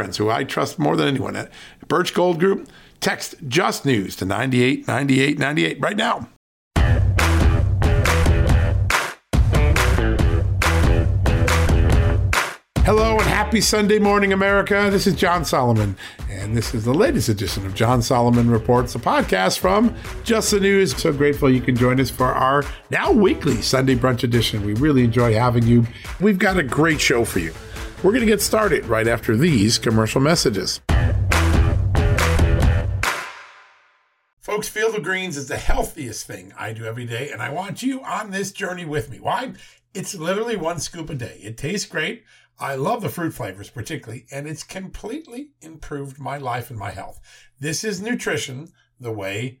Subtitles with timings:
[0.00, 1.52] friends who I trust more than anyone at
[1.86, 2.70] Birch Gold Group.
[3.00, 6.26] Text Just News to 989898 right now.
[12.86, 14.88] Hello and happy Sunday morning, America.
[14.90, 15.94] This is John Solomon,
[16.30, 20.60] and this is the latest edition of John Solomon Reports, a podcast from Just the
[20.60, 20.96] News.
[20.96, 24.64] So grateful you can join us for our now weekly Sunday brunch edition.
[24.64, 25.86] We really enjoy having you.
[26.20, 27.52] We've got a great show for you.
[28.02, 30.80] We're going to get started right after these commercial messages.
[34.40, 37.82] Folks, Field of Greens is the healthiest thing I do every day, and I want
[37.82, 39.20] you on this journey with me.
[39.20, 39.52] Why?
[39.92, 41.40] It's literally one scoop a day.
[41.42, 42.24] It tastes great.
[42.58, 47.20] I love the fruit flavors particularly, and it's completely improved my life and my health.
[47.58, 49.60] This is nutrition the way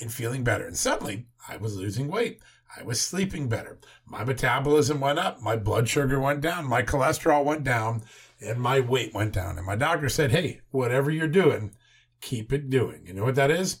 [0.00, 0.66] and feeling better.
[0.66, 2.40] And suddenly I was losing weight.
[2.76, 3.78] I was sleeping better.
[4.06, 5.40] My metabolism went up.
[5.40, 6.66] My blood sugar went down.
[6.66, 8.02] My cholesterol went down
[8.40, 9.58] and my weight went down.
[9.58, 11.74] And my doctor said, Hey, whatever you're doing,
[12.20, 13.06] keep it doing.
[13.06, 13.80] You know what that is?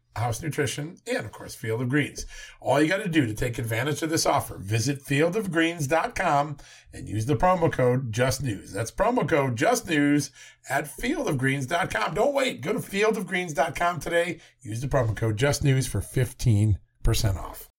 [0.15, 2.25] House Nutrition, and of course, Field of Greens.
[2.59, 6.57] All you got to do to take advantage of this offer, visit fieldofgreens.com
[6.93, 8.71] and use the promo code JustNews.
[8.71, 10.31] That's promo code JustNews
[10.69, 12.13] at fieldofgreens.com.
[12.13, 12.61] Don't wait.
[12.61, 14.39] Go to fieldofgreens.com today.
[14.61, 16.77] Use the promo code JustNews for 15%
[17.37, 17.69] off.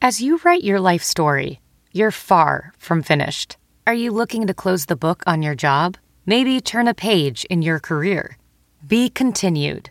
[0.00, 1.60] As you write your life story,
[1.92, 3.56] you're far from finished.
[3.86, 5.96] Are you looking to close the book on your job?
[6.24, 8.36] Maybe turn a page in your career?
[8.86, 9.90] Be continued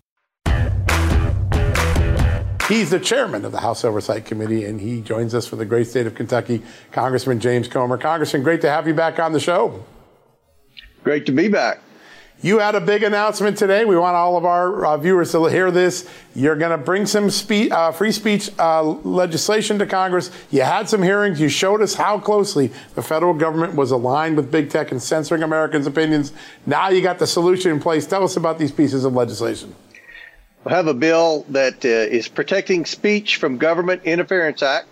[2.71, 5.87] He's the chairman of the House Oversight Committee, and he joins us for the great
[5.87, 7.97] state of Kentucky, Congressman James Comer.
[7.97, 9.83] Congressman, great to have you back on the show.
[11.03, 11.81] Great to be back.
[12.41, 13.83] You had a big announcement today.
[13.83, 16.09] We want all of our uh, viewers to hear this.
[16.33, 20.31] You're going to bring some spe- uh, free speech uh, legislation to Congress.
[20.49, 21.41] You had some hearings.
[21.41, 25.43] You showed us how closely the federal government was aligned with big tech and censoring
[25.43, 26.31] Americans' opinions.
[26.65, 28.07] Now you got the solution in place.
[28.07, 29.75] Tell us about these pieces of legislation.
[30.63, 34.87] We have a bill that uh, is protecting speech from Government Interference Act,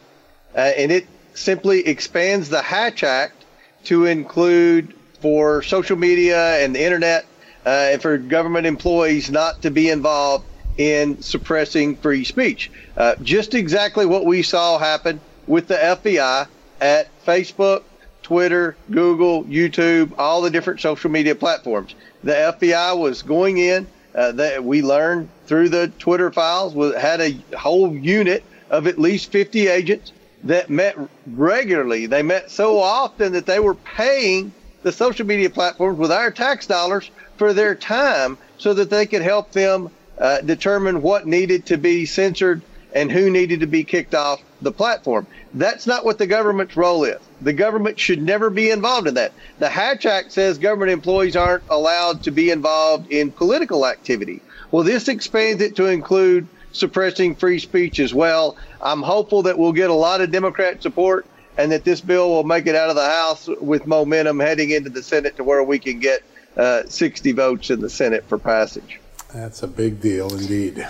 [0.55, 1.05] uh, and it
[1.35, 3.45] simply expands the Hatch Act
[3.83, 7.25] to include for social media and the internet
[7.65, 10.45] uh, and for government employees not to be involved
[10.77, 12.71] in suppressing free speech.
[12.97, 16.47] Uh, just exactly what we saw happen with the FBI
[16.81, 17.83] at Facebook,
[18.23, 21.93] Twitter, Google, YouTube, all the different social media platforms.
[22.23, 23.85] The FBI was going in
[24.15, 28.99] uh, that we learned through the Twitter files was, had a whole unit of at
[28.99, 30.11] least 50 agents
[30.43, 30.95] that met
[31.27, 32.05] regularly.
[32.05, 34.51] They met so often that they were paying
[34.83, 39.21] the social media platforms with our tax dollars for their time so that they could
[39.21, 42.61] help them uh, determine what needed to be censored
[42.93, 45.27] and who needed to be kicked off the platform.
[45.53, 47.19] That's not what the government's role is.
[47.41, 49.31] The government should never be involved in that.
[49.59, 54.41] The Hatch Act says government employees aren't allowed to be involved in political activity.
[54.71, 58.57] Well, this expands it to include suppressing free speech as well.
[58.81, 61.25] I'm hopeful that we'll get a lot of Democrat support
[61.57, 64.89] and that this bill will make it out of the House with momentum heading into
[64.89, 66.23] the Senate to where we can get
[66.55, 68.99] uh, 60 votes in the Senate for passage.
[69.33, 70.87] That's a big deal indeed.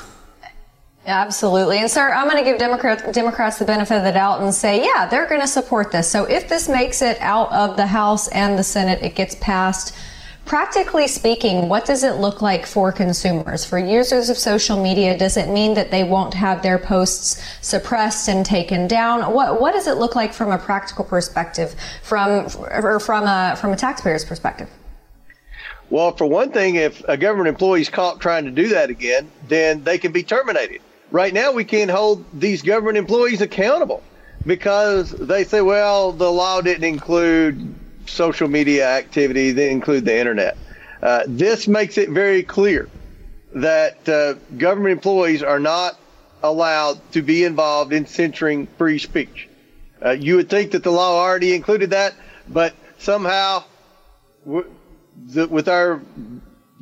[1.06, 1.80] Absolutely.
[1.80, 4.84] And sir, I'm going to give Democrats, Democrats the benefit of the doubt and say,
[4.84, 6.08] yeah, they're going to support this.
[6.10, 9.96] So if this makes it out of the House and the Senate, it gets passed.
[10.46, 13.64] Practically speaking, what does it look like for consumers?
[13.64, 18.28] For users of social media, does it mean that they won't have their posts suppressed
[18.28, 19.32] and taken down?
[19.32, 23.74] What what does it look like from a practical perspective, from or from a from
[23.74, 24.68] a taxpayer's perspective?
[25.92, 29.32] Well, for one thing, if a government employee is caught trying to do that again,
[29.48, 30.82] then they can be terminated.
[31.12, 34.04] Right now, we can't hold these government employees accountable
[34.46, 37.76] because they say, well, the law didn't include
[38.06, 40.58] social media activity, they include the internet.
[41.02, 42.90] Uh, this makes it very clear
[43.56, 45.98] that uh, government employees are not
[46.44, 49.48] allowed to be involved in censoring free speech.
[50.04, 52.14] Uh, you would think that the law already included that,
[52.48, 53.64] but somehow,
[54.46, 54.70] w-
[55.28, 56.02] the, with our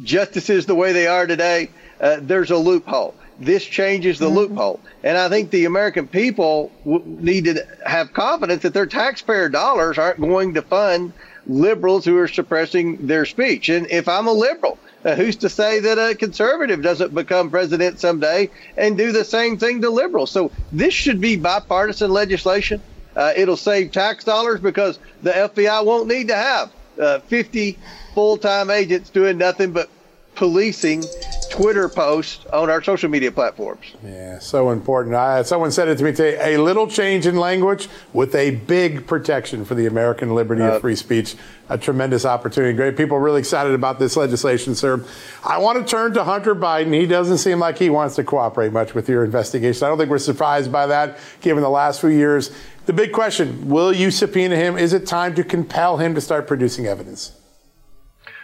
[0.04, 3.16] justices the way they are today, uh, there's a loophole.
[3.40, 4.36] This changes the mm-hmm.
[4.36, 4.80] loophole.
[5.04, 9.98] And I think the American people w- need to have confidence that their taxpayer dollars
[9.98, 11.14] aren't going to fund
[11.46, 13.70] liberals who are suppressing their speech.
[13.70, 18.00] And if I'm a liberal, uh, who's to say that a conservative doesn't become president
[18.00, 20.32] someday and do the same thing to liberals?
[20.32, 22.82] So this should be bipartisan legislation.
[23.16, 27.78] Uh, it'll save tax dollars because the FBI won't need to have uh, 50
[28.14, 29.90] full-time agents doing nothing but
[30.38, 31.04] policing
[31.50, 33.94] Twitter posts on our social media platforms.
[34.04, 35.16] Yeah, so important.
[35.16, 39.08] Uh, someone said it to me today a little change in language with a big
[39.08, 41.36] protection for the American liberty uh, of free speech.
[41.70, 42.74] A tremendous opportunity.
[42.74, 45.04] Great people really excited about this legislation, sir.
[45.44, 46.94] I want to turn to Hunter Biden.
[46.94, 49.84] He doesn't seem like he wants to cooperate much with your investigation.
[49.84, 52.52] I don't think we're surprised by that, given the last few years.
[52.86, 54.78] The big question will you subpoena him?
[54.78, 57.32] Is it time to compel him to start producing evidence?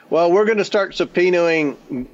[0.09, 2.07] Well, we're going to start subpoenaing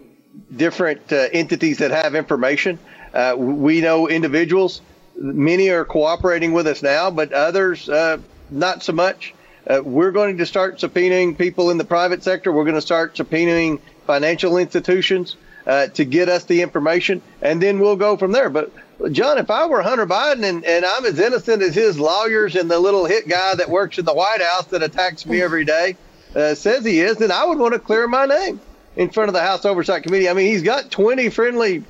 [0.55, 2.79] different uh, entities that have information.
[3.13, 4.81] Uh, we know individuals.
[5.15, 8.19] Many are cooperating with us now, but others uh,
[8.49, 9.33] not so much.
[9.67, 12.51] Uh, we're going to start subpoenaing people in the private sector.
[12.51, 15.35] We're going to start subpoenaing financial institutions
[15.67, 18.49] uh, to get us the information, and then we'll go from there.
[18.49, 18.71] But
[19.11, 22.69] John, if I were Hunter Biden and, and I'm as innocent as his lawyers and
[22.69, 25.97] the little hit guy that works in the White House that attacks me every day,
[26.35, 28.59] uh, says he is, then I would want to clear my name
[28.95, 30.29] in front of the House Oversight Committee.
[30.29, 31.83] I mean, he's got 20 friendly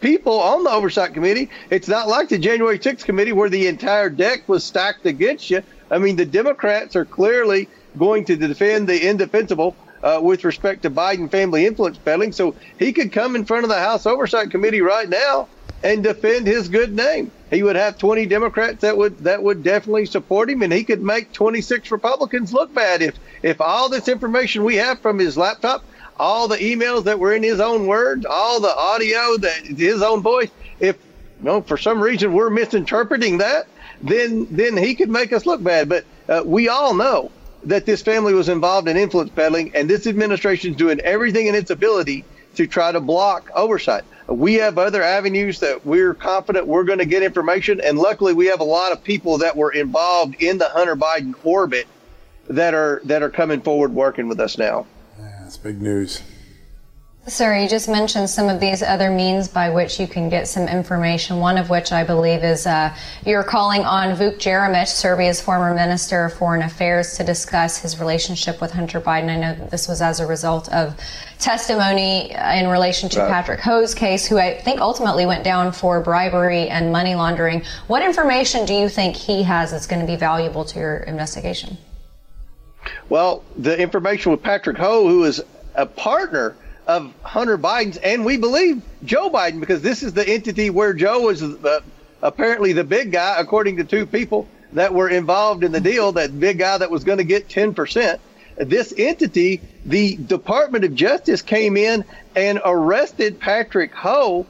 [0.00, 1.50] people on the Oversight Committee.
[1.70, 5.62] It's not like the January 6th committee where the entire deck was stacked against you.
[5.90, 10.90] I mean, the Democrats are clearly going to defend the indefensible uh, with respect to
[10.90, 12.32] Biden family influence peddling.
[12.32, 15.48] So he could come in front of the House Oversight Committee right now
[15.82, 17.30] and defend his good name.
[17.50, 21.02] He would have 20 Democrats that would that would definitely support him, and he could
[21.02, 25.84] make 26 Republicans look bad if if all this information we have from his laptop,
[26.18, 30.22] all the emails that were in his own words, all the audio that his own
[30.22, 30.50] voice,
[30.80, 30.96] if
[31.40, 33.66] you know for some reason we're misinterpreting that,
[34.02, 35.88] then then he could make us look bad.
[35.88, 37.30] But uh, we all know
[37.64, 41.54] that this family was involved in influence peddling, and this administration is doing everything in
[41.54, 42.24] its ability
[42.56, 44.04] to try to block oversight.
[44.28, 48.46] We have other avenues that we're confident we're going to get information, and luckily we
[48.46, 51.86] have a lot of people that were involved in the Hunter Biden orbit
[52.48, 54.86] that are that are coming forward working with us now.
[55.18, 56.22] Yeah, that's big news.
[57.28, 60.66] Sir, you just mentioned some of these other means by which you can get some
[60.66, 61.40] information.
[61.40, 66.24] One of which I believe is uh, you're calling on Vuk Jeremic, Serbia's former Minister
[66.24, 69.28] of Foreign Affairs, to discuss his relationship with Hunter Biden.
[69.28, 70.98] I know that this was as a result of
[71.38, 73.30] testimony in relation to right.
[73.30, 77.62] Patrick Ho's case, who I think ultimately went down for bribery and money laundering.
[77.88, 81.76] What information do you think he has that's going to be valuable to your investigation?
[83.10, 85.42] Well, the information with Patrick Ho, who is
[85.74, 86.56] a partner
[86.88, 91.20] of Hunter Biden's, and we believe Joe Biden, because this is the entity where Joe
[91.20, 91.80] was uh,
[92.22, 96.40] apparently the big guy, according to two people that were involved in the deal, that
[96.40, 98.18] big guy that was going to get 10%.
[98.56, 102.04] This entity, the Department of Justice came in
[102.34, 104.46] and arrested Patrick Ho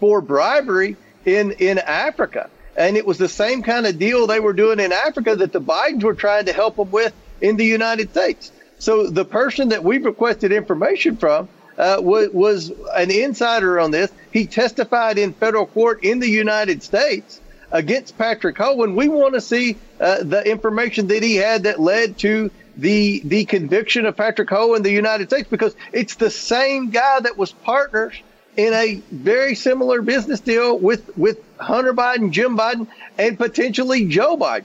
[0.00, 0.96] for bribery
[1.26, 2.48] in, in Africa.
[2.74, 5.60] And it was the same kind of deal they were doing in Africa that the
[5.60, 8.50] Bidens were trying to help them with in the United States.
[8.78, 11.48] So the person that we requested information from
[11.78, 14.10] uh, was, was an insider on this.
[14.32, 18.94] He testified in federal court in the United States against Patrick Cohen.
[18.94, 23.44] We want to see uh, the information that he had that led to the the
[23.44, 27.52] conviction of Patrick Ho in the United States because it's the same guy that was
[27.52, 28.14] partners
[28.56, 32.86] in a very similar business deal with with Hunter Biden, Jim Biden,
[33.18, 34.64] and potentially Joe Biden.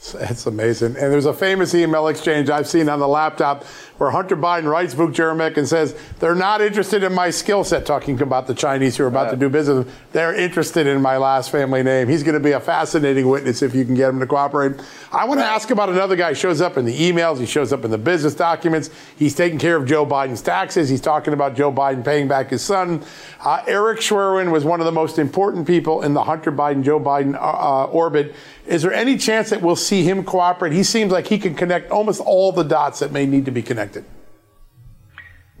[0.00, 0.96] It's amazing.
[0.96, 3.64] And there's a famous email exchange I've seen on the laptop
[3.98, 7.84] where Hunter Biden writes Vuk Jeremic and says, they're not interested in my skill set,
[7.84, 9.92] talking about the Chinese who are about to do business.
[10.12, 12.06] They're interested in my last family name.
[12.06, 14.80] He's going to be a fascinating witness if you can get him to cooperate.
[15.10, 16.28] I want to ask about another guy.
[16.28, 17.38] He shows up in the emails.
[17.38, 18.90] He shows up in the business documents.
[19.16, 20.88] He's taking care of Joe Biden's taxes.
[20.88, 23.02] He's talking about Joe Biden paying back his son.
[23.40, 27.00] Uh, Eric Schwerin was one of the most important people in the Hunter Biden, Joe
[27.00, 28.36] Biden uh, uh, orbit.
[28.68, 30.74] Is there any chance that we'll see him cooperate?
[30.74, 33.62] He seems like he can connect almost all the dots that may need to be
[33.62, 34.04] connected.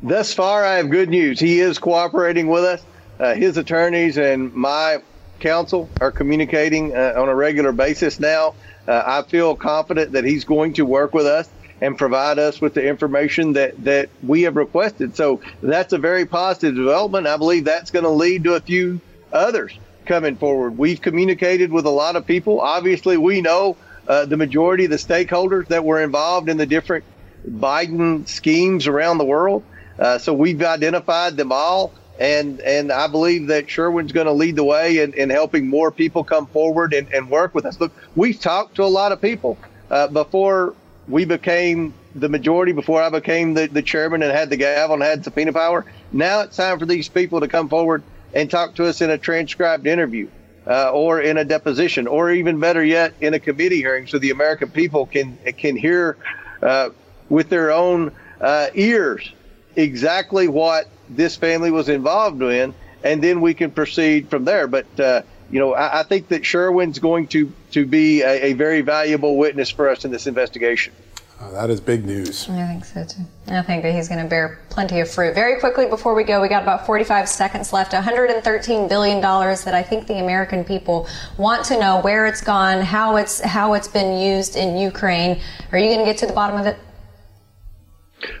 [0.02, 1.40] Thus far, I have good news.
[1.40, 2.84] He is cooperating with us.
[3.18, 4.98] Uh, his attorneys and my
[5.40, 8.54] counsel are communicating uh, on a regular basis now.
[8.86, 11.48] Uh, I feel confident that he's going to work with us
[11.80, 15.16] and provide us with the information that, that we have requested.
[15.16, 17.26] So that's a very positive development.
[17.26, 19.00] I believe that's going to lead to a few
[19.32, 20.76] others coming forward.
[20.76, 22.60] We've communicated with a lot of people.
[22.60, 23.76] Obviously, we know
[24.08, 27.04] uh, the majority of the stakeholders that were involved in the different
[27.46, 29.62] Biden schemes around the world.
[29.98, 31.92] Uh, so we've identified them all.
[32.18, 35.92] And, and I believe that Schwerin's going to lead the way in, in helping more
[35.92, 37.78] people come forward and, and work with us.
[37.78, 39.56] Look, we've talked to a lot of people
[39.88, 40.74] uh, before
[41.06, 45.02] we became the majority, before I became the, the chairman and had the gavel and
[45.02, 45.84] had subpoena power.
[46.10, 48.02] Now it's time for these people to come forward
[48.34, 50.28] and talk to us in a transcribed interview
[50.66, 54.30] uh, or in a deposition, or even better yet, in a committee hearing, so the
[54.30, 56.16] American people can can hear
[56.62, 56.90] uh,
[57.28, 59.32] with their own uh, ears
[59.76, 64.66] exactly what this family was involved in, and then we can proceed from there.
[64.66, 68.52] But uh, you know, I, I, think that Schwerin's going to to be a, a
[68.52, 70.92] very valuable witness for us in this investigation.
[71.40, 72.48] Oh, that is big news.
[72.50, 73.22] I think so too.
[73.46, 75.34] I think that he's going to bear plenty of fruit.
[75.36, 77.92] Very quickly before we go, we got about 45 seconds left.
[77.92, 82.80] 113 billion dollars that I think the American people want to know where it's gone,
[82.80, 85.40] how it's how it's been used in Ukraine.
[85.70, 86.76] Are you going to get to the bottom of it?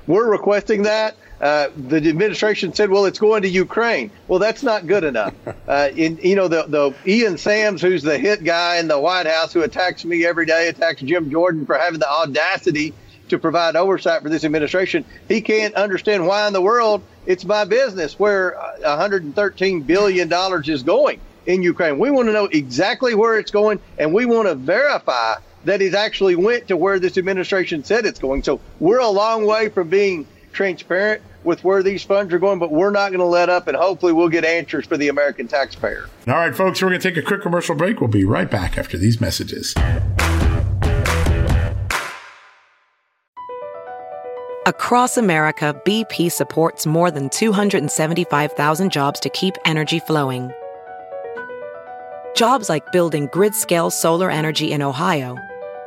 [0.06, 1.16] We're requesting that.
[1.40, 5.34] Uh, the administration said, "Well, it's going to Ukraine." Well, that's not good enough.
[5.68, 9.26] Uh, in you know the the Ian Sams, who's the hit guy in the White
[9.26, 12.94] House, who attacks me every day, attacks Jim Jordan for having the audacity
[13.28, 15.04] to provide oversight for this administration.
[15.28, 20.82] He can't understand why in the world it's my business where 113 billion dollars is
[20.82, 21.98] going in Ukraine.
[21.98, 25.34] We want to know exactly where it's going, and we want to verify
[25.68, 28.42] that it actually went to where this administration said it's going.
[28.42, 32.72] So we're a long way from being transparent with where these funds are going, but
[32.72, 36.08] we're not going to let up, and hopefully we'll get answers for the American taxpayer.
[36.26, 38.00] All right, folks, we're going to take a quick commercial break.
[38.00, 39.74] We'll be right back after these messages.
[44.64, 50.50] Across America, BP supports more than 275,000 jobs to keep energy flowing.
[52.34, 55.36] Jobs like building grid scale solar energy in Ohio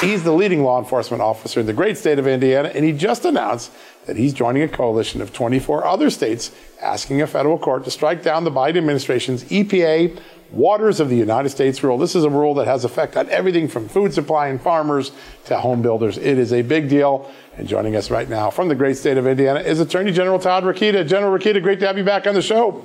[0.00, 3.24] He's the leading law enforcement officer in the great state of Indiana, and he just
[3.24, 3.72] announced
[4.06, 8.22] that he's joining a coalition of 24 other states asking a federal court to strike
[8.22, 10.20] down the Biden administration's EPA
[10.52, 11.98] Waters of the United States rule.
[11.98, 15.10] This is a rule that has effect on everything from food supply and farmers
[15.46, 16.16] to home builders.
[16.16, 17.30] It is a big deal.
[17.56, 20.62] And joining us right now from the great state of Indiana is Attorney General Todd
[20.62, 21.06] Rokita.
[21.06, 22.84] General Rokita, great to have you back on the show.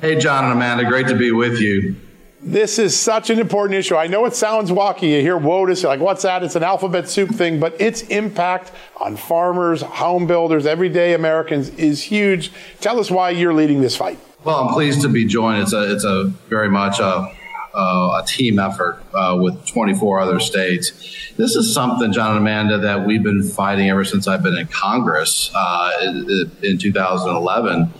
[0.00, 1.96] Hey, John and Amanda, great to be with you.
[2.44, 3.94] This is such an important issue.
[3.94, 5.02] I know it sounds wacky.
[5.02, 6.42] You hear WOTUS, you're like, what's that?
[6.42, 12.02] It's an alphabet soup thing, but its impact on farmers, home builders, everyday Americans is
[12.02, 12.50] huge.
[12.80, 14.18] Tell us why you're leading this fight.
[14.42, 15.62] Well, I'm pleased to be joined.
[15.62, 17.32] It's a, it's a very much a,
[17.74, 20.90] a team effort uh, with 24 other states.
[21.36, 24.66] This is something, John and Amanda, that we've been fighting ever since I've been in
[24.66, 27.92] Congress uh, in, in 2011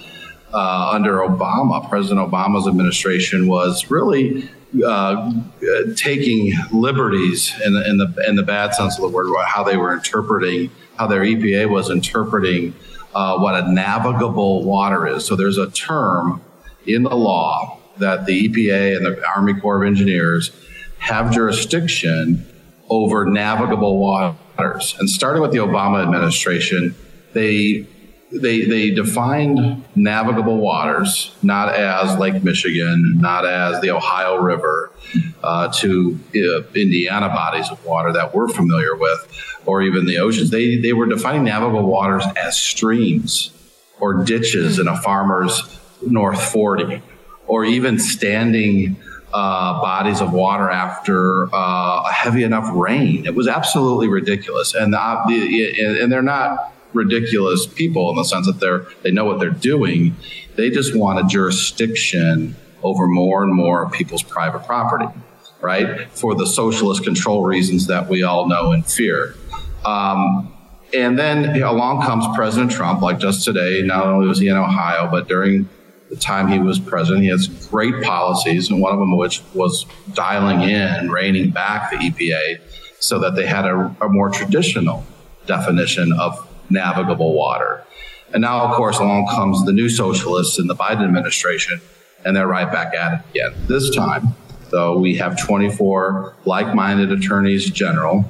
[0.52, 4.48] uh, under Obama, President Obama's administration was really
[4.86, 5.32] uh,
[5.96, 9.76] taking liberties in the, in the in the bad sense of the word, how they
[9.76, 12.74] were interpreting, how their EPA was interpreting
[13.14, 15.24] uh, what a navigable water is.
[15.24, 16.40] So there's a term
[16.86, 20.50] in the law that the EPA and the Army Corps of Engineers
[20.98, 22.46] have jurisdiction
[22.88, 24.96] over navigable waters.
[24.98, 26.94] And starting with the Obama administration,
[27.32, 27.86] they
[28.32, 34.90] they they defined navigable waters not as Lake Michigan, not as the Ohio River,
[35.42, 40.50] uh, to uh, Indiana bodies of water that we're familiar with, or even the oceans.
[40.50, 43.52] They they were defining navigable waters as streams
[44.00, 47.02] or ditches in a farmer's North 40,
[47.46, 48.96] or even standing.
[49.34, 53.24] Uh, bodies of water after uh, a heavy enough rain.
[53.24, 58.60] It was absolutely ridiculous, and the, and they're not ridiculous people in the sense that
[58.60, 60.16] they're they know what they're doing.
[60.56, 65.06] They just want a jurisdiction over more and more of people's private property,
[65.60, 66.10] right?
[66.10, 69.34] For the socialist control reasons that we all know and fear.
[69.84, 70.52] Um,
[70.94, 73.82] and then along comes President Trump, like just today.
[73.82, 75.68] Not only was he in Ohio, but during
[76.10, 79.86] the time he was president, he has great policies, and one of them which was
[80.12, 82.60] dialing in, reining back the EPA,
[83.00, 85.04] so that they had a, a more traditional
[85.46, 87.84] definition of navigable water.
[88.32, 91.80] And now, of course, along comes the new socialists in the Biden administration,
[92.24, 93.52] and they're right back at it again.
[93.66, 94.28] This time,
[94.70, 98.24] though, we have 24 like minded attorneys general,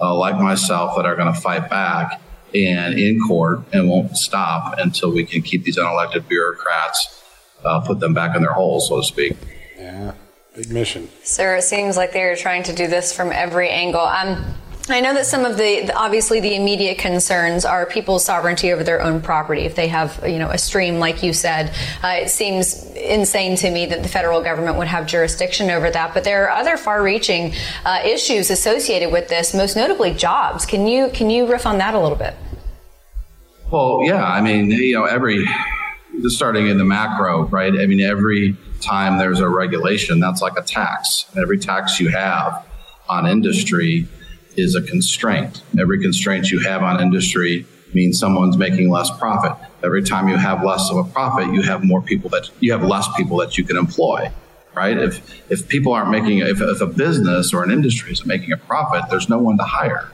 [0.00, 2.20] uh, like myself, that are going to fight back
[2.54, 7.22] and in court and won't stop until we can keep these unelected bureaucrats,
[7.64, 9.36] uh, put them back in their holes, so to speak.
[9.76, 10.12] Yeah,
[10.54, 11.08] big mission.
[11.24, 14.00] Sir, it seems like they're trying to do this from every angle.
[14.00, 14.54] Um,
[14.88, 19.00] I know that some of the, obviously the immediate concerns are people's sovereignty over their
[19.00, 19.62] own property.
[19.62, 23.70] If they have, you know, a stream, like you said, uh, it seems insane to
[23.70, 26.12] me that the federal government would have jurisdiction over that.
[26.14, 30.66] But there are other far-reaching uh, issues associated with this, most notably jobs.
[30.66, 32.34] Can you can you riff on that a little bit?
[33.70, 34.24] Well, yeah.
[34.24, 35.46] I mean, you know, every
[36.26, 37.72] starting in the macro, right?
[37.72, 41.26] I mean, every time there's a regulation, that's like a tax.
[41.36, 42.66] Every tax you have
[43.08, 44.08] on industry
[44.56, 45.62] is a constraint.
[45.78, 49.52] Every constraint you have on industry means someone's making less profit.
[49.84, 52.82] Every time you have less of a profit, you have more people that you have
[52.82, 54.30] less people that you can employ.
[54.74, 54.96] Right?
[54.96, 58.56] If if people aren't making if, if a business or an industry isn't making a
[58.56, 60.10] profit, there's no one to hire.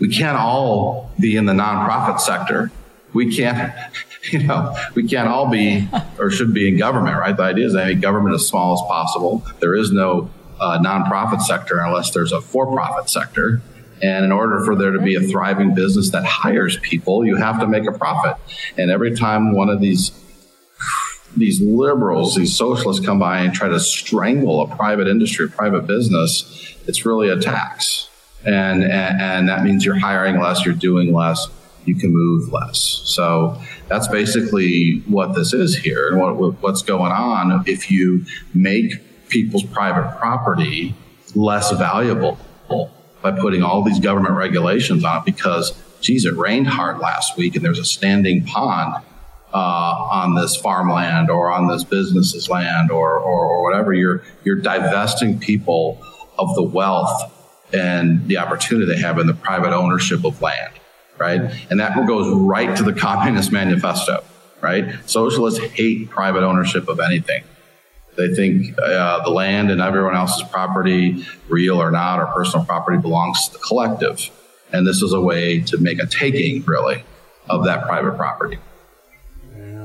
[0.00, 2.70] We can't all be in the nonprofit sector.
[3.12, 3.72] We can't,
[4.32, 7.36] you know, we can't all be or should be in government, right?
[7.36, 9.46] The idea is that government as small as possible.
[9.60, 13.62] There is no uh, nonprofit sector unless there's a for-profit sector.
[14.02, 17.60] And in order for there to be a thriving business that hires people, you have
[17.60, 18.36] to make a profit.
[18.76, 20.12] And every time one of these
[21.36, 25.84] these liberals, these socialists come by and try to strangle a private industry, a private
[25.84, 28.08] business, it's really a tax.
[28.44, 31.48] And, and, and that means you're hiring less, you're doing less,
[31.86, 33.02] you can move less.
[33.04, 37.64] So that's basically what this is here and what, what's going on.
[37.66, 38.92] If you make
[39.28, 40.94] people's private property
[41.34, 42.38] less valuable
[43.22, 47.56] by putting all these government regulations on it because, geez, it rained hard last week
[47.56, 49.02] and there's a standing pond
[49.52, 53.92] uh, on this farmland or on this business's land or, or, or whatever.
[53.92, 56.02] You're, you're divesting people
[56.38, 57.32] of the wealth
[57.72, 60.72] and the opportunity they have in the private ownership of land,
[61.18, 61.40] right?
[61.70, 64.22] And that goes right to the Communist Manifesto,
[64.60, 64.94] right?
[65.06, 67.44] Socialists hate private ownership of anything.
[68.16, 72.98] They think uh, the land and everyone else's property, real or not, or personal property,
[72.98, 74.30] belongs to the collective.
[74.72, 77.04] And this is a way to make a taking, really,
[77.48, 78.58] of that private property.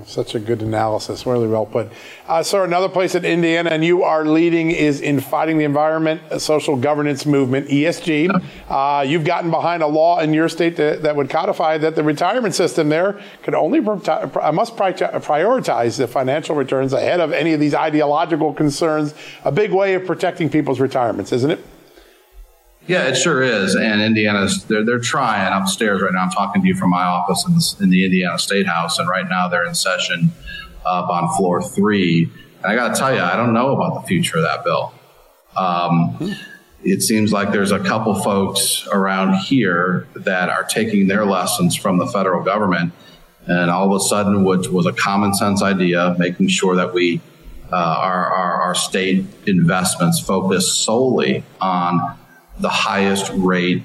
[0.09, 1.89] Such a good analysis, really well put.
[2.27, 6.19] Uh, sir, another place in Indiana, and you are leading, is in fighting the environment,
[6.41, 8.27] social governance movement, ESG.
[8.67, 12.01] Uh, you've gotten behind a law in your state that, that would codify that the
[12.01, 17.59] retirement system there could only uh, must prioritize the financial returns ahead of any of
[17.59, 19.13] these ideological concerns.
[19.45, 21.63] A big way of protecting people's retirements, isn't it?
[22.89, 23.75] Yeah, it sure is.
[23.75, 26.23] And Indiana's they're they're trying upstairs right now.
[26.23, 29.07] I'm talking to you from my office in the, in the Indiana State House, and
[29.07, 30.31] right now they're in session
[30.87, 32.31] up on floor three.
[32.63, 34.91] And I got to tell you, I don't know about the future of that bill.
[35.55, 36.35] Um,
[36.83, 41.99] it seems like there's a couple folks around here that are taking their lessons from
[41.99, 42.91] the federal government.
[43.45, 47.21] And all of a sudden, which was a common sense idea, making sure that we,
[47.71, 52.17] uh, our, our, our state investments focus solely on
[52.59, 53.83] the highest rate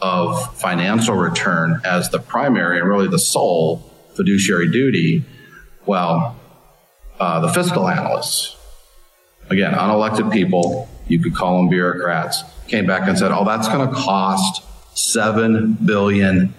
[0.00, 3.78] of financial return as the primary and really the sole
[4.14, 5.24] fiduciary duty.
[5.86, 6.36] Well,
[7.18, 8.56] uh, the fiscal analysts,
[9.48, 13.88] again, unelected people, you could call them bureaucrats, came back and said, oh, that's going
[13.88, 14.62] to cost
[14.94, 16.54] $7 billion,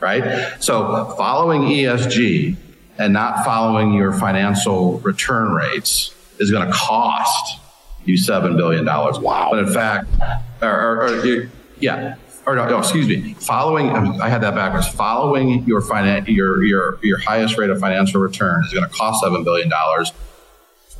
[0.00, 0.52] right?
[0.60, 2.56] So following ESG
[2.98, 7.60] and not following your financial return rates is going to cost
[8.04, 8.84] you $7 billion.
[8.84, 9.48] Wow.
[9.50, 10.08] But in fact,
[10.62, 13.34] or, or, or yeah, or no, no, excuse me.
[13.34, 14.86] Following, I had that backwards.
[14.88, 19.22] Following your finan- your your your highest rate of financial return is going to cost
[19.22, 20.12] seven billion dollars.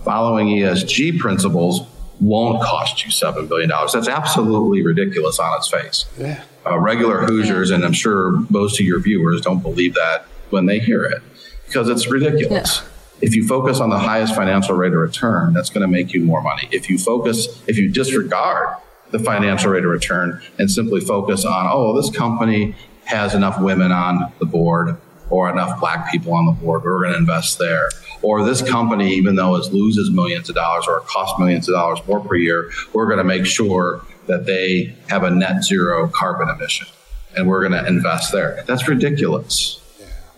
[0.04, 1.82] Following ESG principles
[2.20, 3.92] won't cost you seven billion dollars.
[3.92, 6.06] That's absolutely ridiculous on its face.
[6.18, 6.42] Yeah.
[6.66, 10.78] Uh, regular Hoosiers, and I'm sure most of your viewers don't believe that when they
[10.78, 11.22] hear it
[11.66, 12.80] because it's ridiculous.
[12.82, 12.88] Yeah.
[13.24, 16.22] If you focus on the highest financial rate of return, that's going to make you
[16.22, 16.68] more money.
[16.70, 18.76] If you focus, if you disregard
[19.12, 22.74] the financial rate of return and simply focus on, oh, this company
[23.06, 24.98] has enough women on the board
[25.30, 26.84] or enough black people on the board.
[26.84, 27.88] We're going to invest there.
[28.20, 31.72] Or this company, even though it loses millions of dollars or it costs millions of
[31.72, 36.08] dollars more per year, we're going to make sure that they have a net zero
[36.08, 36.88] carbon emission
[37.34, 38.62] and we're going to invest there.
[38.66, 39.80] That's ridiculous.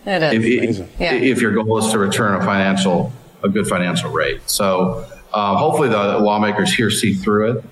[0.07, 0.31] Yeah.
[0.31, 0.79] It is.
[0.79, 1.13] If, yeah.
[1.13, 4.41] if, your goal is to return a financial, a good financial rate.
[4.49, 7.65] So uh, hopefully the lawmakers here see through it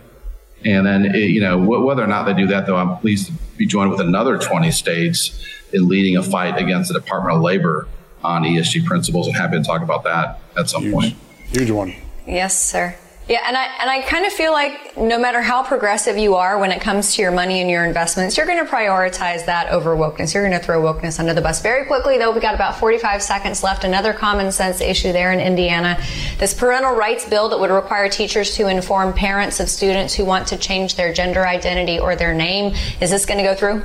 [0.65, 3.67] and then, you know, whether or not they do that, though, I'm pleased to be
[3.67, 5.39] joined with another 20 states
[5.71, 7.88] in leading a fight against the Department of Labor
[8.24, 9.28] on ESG principles.
[9.28, 10.93] And happy to talk about that at some Huge.
[10.93, 11.15] point.
[11.52, 11.95] Huge one.
[12.26, 12.95] Yes, sir.
[13.28, 16.60] Yeah, and I and I kind of feel like no matter how progressive you are
[16.60, 19.96] when it comes to your money and your investments, you're going to prioritize that over
[19.96, 20.36] wokeness.
[20.36, 22.20] You're going to throw wokeness under the bus very quickly.
[22.20, 23.84] Though we got about 45 seconds left.
[23.84, 26.00] Another common sense issue there in Indiana,
[26.38, 30.48] this parental rights bill that would require teachers to inform parents of students who want
[30.50, 32.76] to change their gender identity or their name.
[33.02, 33.84] Is this going to go through?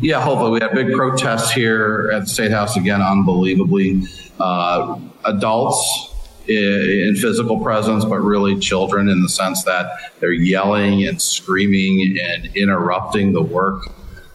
[0.00, 0.52] Yeah, hopefully.
[0.52, 4.04] We had big protests here at the State House again, unbelievably.
[4.40, 6.13] Uh, adults
[6.48, 12.54] in physical presence, but really children in the sense that they're yelling and screaming and
[12.56, 13.86] interrupting the work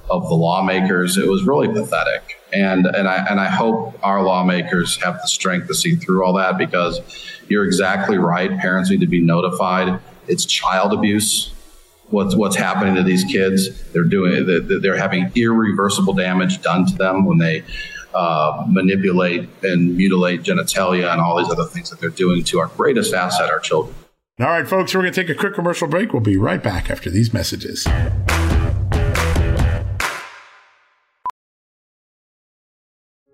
[0.10, 1.18] of the lawmakers.
[1.18, 2.38] It was really pathetic.
[2.52, 6.34] And, and I and I hope our lawmakers have the strength to see through all
[6.34, 7.00] that because
[7.48, 8.50] you're exactly right.
[8.58, 10.00] Parents need to be notified.
[10.28, 11.54] It's child abuse.
[12.10, 13.84] What's what's happening to these kids?
[13.92, 14.48] They're doing
[14.82, 17.64] they're having irreversible damage done to them when they
[18.14, 22.68] uh, manipulate and mutilate genitalia and all these other things that they're doing to our
[22.68, 23.96] greatest asset, our children.
[24.40, 26.14] All right, folks, we're going to take a quick commercial break.
[26.14, 27.86] We'll be right back after these messages.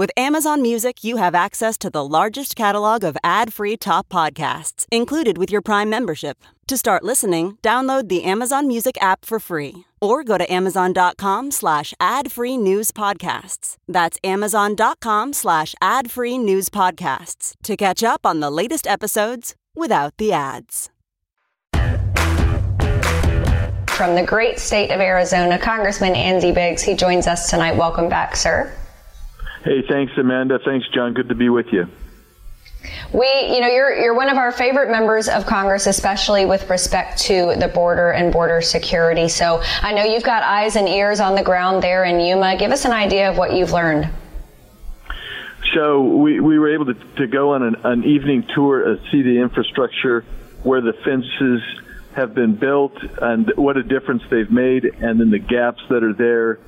[0.00, 5.36] With Amazon Music, you have access to the largest catalog of ad-free top podcasts included
[5.36, 6.38] with your Prime membership.
[6.68, 11.92] To start listening, download the Amazon Music app for free or go to amazon.com slash
[12.00, 13.76] ad-free news podcasts.
[13.86, 20.32] That's amazon.com slash ad-free news podcasts to catch up on the latest episodes without the
[20.32, 20.88] ads.
[23.98, 26.80] From the great state of Arizona, Congressman Andy Biggs.
[26.80, 27.76] He joins us tonight.
[27.76, 28.74] Welcome back, sir.
[29.64, 30.58] Hey, thanks, Amanda.
[30.64, 31.12] Thanks, John.
[31.12, 31.86] Good to be with you.
[33.12, 37.18] We, you know, you're you're one of our favorite members of Congress, especially with respect
[37.22, 39.28] to the border and border security.
[39.28, 42.56] So I know you've got eyes and ears on the ground there in Yuma.
[42.56, 44.08] Give us an idea of what you've learned.
[45.74, 49.22] So we, we were able to, to go on an, an evening tour to see
[49.22, 50.24] the infrastructure
[50.62, 51.60] where the fences
[52.14, 56.14] have been built and what a difference they've made, and then the gaps that are
[56.14, 56.58] there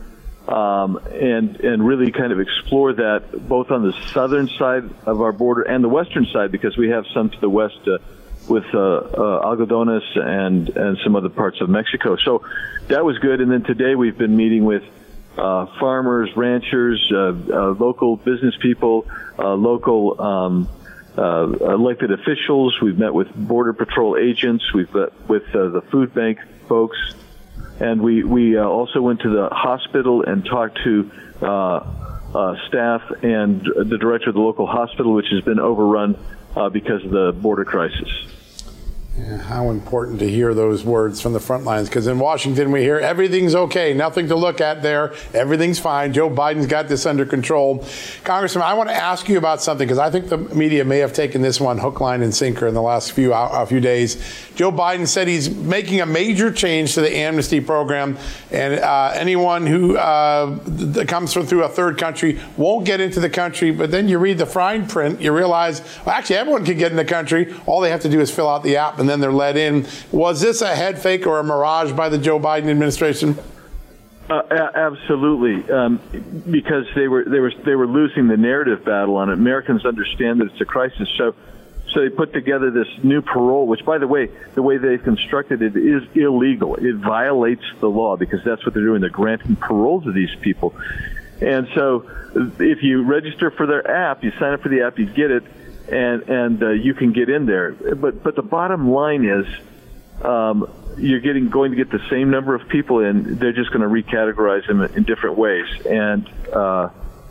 [0.48, 5.32] um, and and really kind of explore that both on the southern side of our
[5.32, 7.98] border and the western side because we have some to the west uh,
[8.48, 12.16] with uh, uh, Algodones and and some other parts of Mexico.
[12.16, 12.42] So
[12.88, 13.40] that was good.
[13.40, 14.82] And then today we've been meeting with
[15.38, 19.06] uh, farmers, ranchers, uh, uh, local business people,
[19.38, 20.20] uh, local.
[20.20, 20.68] Um,
[21.14, 22.80] elected officials.
[22.80, 24.72] We've met with border patrol agents.
[24.72, 26.96] We've met with the food bank folks
[27.82, 31.10] and we we uh, also went to the hospital and talked to.
[31.40, 31.98] Uh,
[32.34, 36.16] uh, staff and the director of the local hospital, which has been overrun
[36.56, 38.08] uh, because of the border crisis.
[39.18, 42.80] Yeah, how important to hear those words from the front lines because in Washington we
[42.80, 46.14] hear everything's okay, nothing to look at there, everything's fine.
[46.14, 47.86] Joe Biden's got this under control.
[48.24, 51.12] Congressman, I want to ask you about something because I think the media may have
[51.12, 54.16] taken this one hook, line, and sinker in the last few a few days.
[54.54, 58.16] Joe Biden said he's making a major change to the amnesty program,
[58.50, 60.58] and uh, anyone who uh,
[61.04, 63.72] comes from through a third country won't get into the country.
[63.72, 66.96] But then you read the fine print, you realize well, actually everyone can get in
[66.96, 67.54] the country.
[67.66, 69.86] All they have to do is fill out the app and then they're let in.
[70.12, 73.36] Was this a head fake or a mirage by the Joe Biden administration?
[74.30, 74.40] Uh,
[74.74, 76.00] absolutely, um,
[76.50, 79.34] because they were they were they were losing the narrative battle on it.
[79.34, 81.34] Americans understand that it's a crisis, so
[81.92, 85.60] so they put together this new parole, which, by the way, the way they've constructed
[85.60, 86.76] it is illegal.
[86.76, 89.00] It violates the law because that's what they're doing.
[89.00, 90.74] They're granting parole to these people,
[91.42, 92.08] and so
[92.60, 95.42] if you register for their app, you sign up for the app, you get it
[95.92, 97.72] and and uh, you can get in there.
[97.72, 99.46] But but the bottom line is,
[100.24, 103.36] um, you're getting going to get the same number of people in.
[103.38, 106.88] They're just going to recategorize them in, different ways, and uh,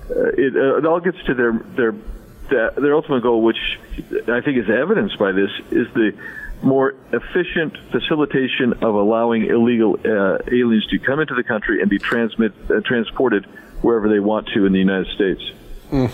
[0.10, 1.96] it, uh, it all gets to their their
[2.50, 3.80] their ultimate goal, which
[4.28, 6.14] I think is evidenced by this, is the
[6.62, 11.98] more efficient facilitation of allowing illegal uh, aliens to come into the country and be
[11.98, 13.46] transmit uh, transported
[13.82, 15.42] wherever they want to in the United States.
[15.90, 16.12] Mm.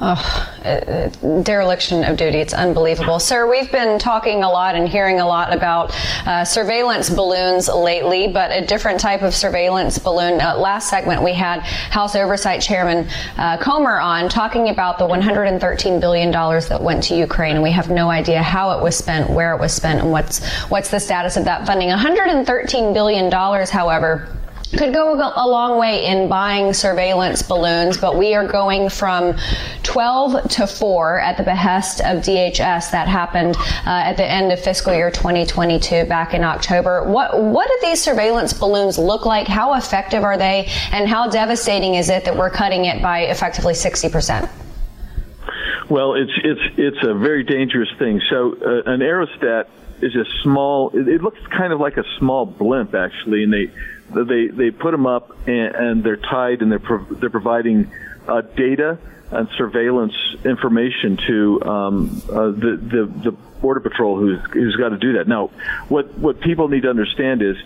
[0.00, 2.38] Oh, dereliction of duty.
[2.38, 3.20] It's unbelievable.
[3.20, 5.94] Sir, we've been talking a lot and hearing a lot about
[6.26, 10.40] uh, surveillance balloons lately, but a different type of surveillance balloon.
[10.40, 16.00] Uh, last segment, we had House Oversight Chairman uh, Comer on talking about the $113
[16.00, 19.54] billion that went to Ukraine, and we have no idea how it was spent, where
[19.54, 21.90] it was spent, and what's, what's the status of that funding.
[21.90, 24.28] $113 billion, however,
[24.76, 29.36] could go a long way in buying surveillance balloons, but we are going from
[29.82, 32.90] 12 to 4 at the behest of DHS.
[32.90, 37.04] That happened uh, at the end of fiscal year 2022 back in October.
[37.08, 39.46] What, what do these surveillance balloons look like?
[39.46, 40.68] How effective are they?
[40.92, 44.48] And how devastating is it that we're cutting it by effectively 60%?
[45.90, 48.20] Well, it's it's it's a very dangerous thing.
[48.30, 49.66] So uh, an aerostat
[50.00, 50.90] is a small.
[50.94, 53.70] It, it looks kind of like a small blimp, actually, and they
[54.22, 57.90] they they put them up and, and they're tied and they're pro- they're providing
[58.28, 58.98] uh, data
[59.30, 64.98] and surveillance information to um, uh, the, the the border patrol who's who's got to
[64.98, 65.26] do that.
[65.26, 65.48] Now,
[65.88, 67.56] what what people need to understand is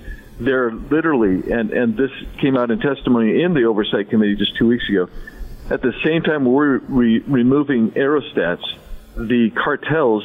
[0.40, 4.68] they're literally and and this came out in testimony in the oversight committee just two
[4.68, 5.08] weeks ago.
[5.70, 8.64] At the same time, we're re- removing aerostats.
[9.16, 10.24] The cartels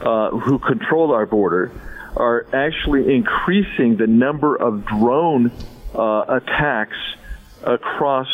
[0.00, 1.70] uh, who control our border
[2.16, 5.52] are actually increasing the number of drone
[5.94, 6.96] uh, attacks
[7.62, 8.28] across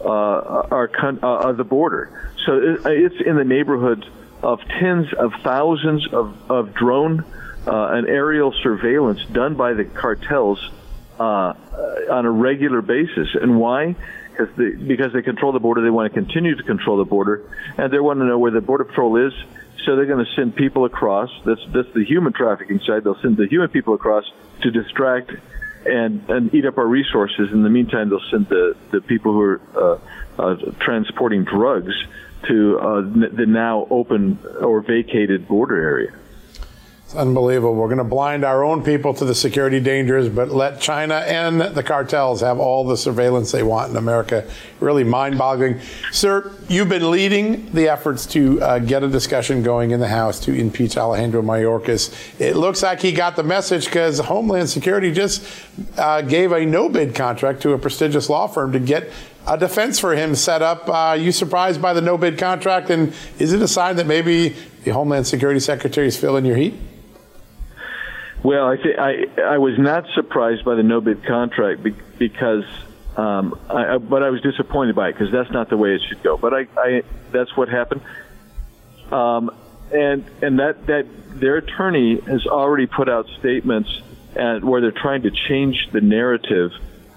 [0.00, 0.90] uh, our
[1.22, 2.32] uh, the border.
[2.44, 4.04] So it, it's in the neighborhood
[4.42, 7.24] of tens of thousands of, of drone
[7.66, 10.58] uh, and aerial surveillance done by the cartels
[11.18, 11.54] uh,
[12.10, 13.28] on a regular basis.
[13.40, 13.96] And why?
[14.30, 17.50] Because they, because they control the border, they want to continue to control the border,
[17.78, 19.32] and they want to know where the border patrol is
[19.86, 21.30] so they're going to send people across.
[21.44, 23.04] That's that's the human trafficking side.
[23.04, 24.24] They'll send the human people across
[24.62, 25.30] to distract
[25.86, 27.52] and and eat up our resources.
[27.52, 29.98] In the meantime, they'll send the the people who are uh,
[30.42, 31.94] uh, transporting drugs
[32.48, 36.12] to uh, the now open or vacated border area.
[37.16, 37.74] Unbelievable.
[37.74, 41.60] We're going to blind our own people to the security dangers, but let China and
[41.60, 44.46] the cartels have all the surveillance they want in America.
[44.80, 45.80] Really mind boggling.
[46.12, 50.38] Sir, you've been leading the efforts to uh, get a discussion going in the House
[50.40, 52.14] to impeach Alejandro Mayorkas.
[52.38, 55.48] It looks like he got the message because Homeland Security just
[55.96, 59.10] uh, gave a no bid contract to a prestigious law firm to get
[59.46, 60.86] a defense for him set up.
[60.86, 62.90] Uh, you surprised by the no bid contract?
[62.90, 66.74] And is it a sign that maybe the Homeland Security Secretary is feeling your heat?
[68.46, 72.62] Well, I, th- I I was not surprised by the no bid contract be- because,
[73.16, 76.22] um, I, but I was disappointed by it because that's not the way it should
[76.22, 76.36] go.
[76.36, 78.02] But I, I that's what happened.
[79.10, 79.50] Um,
[79.92, 81.06] and and that that
[81.40, 83.90] their attorney has already put out statements
[84.36, 86.70] and where they're trying to change the narrative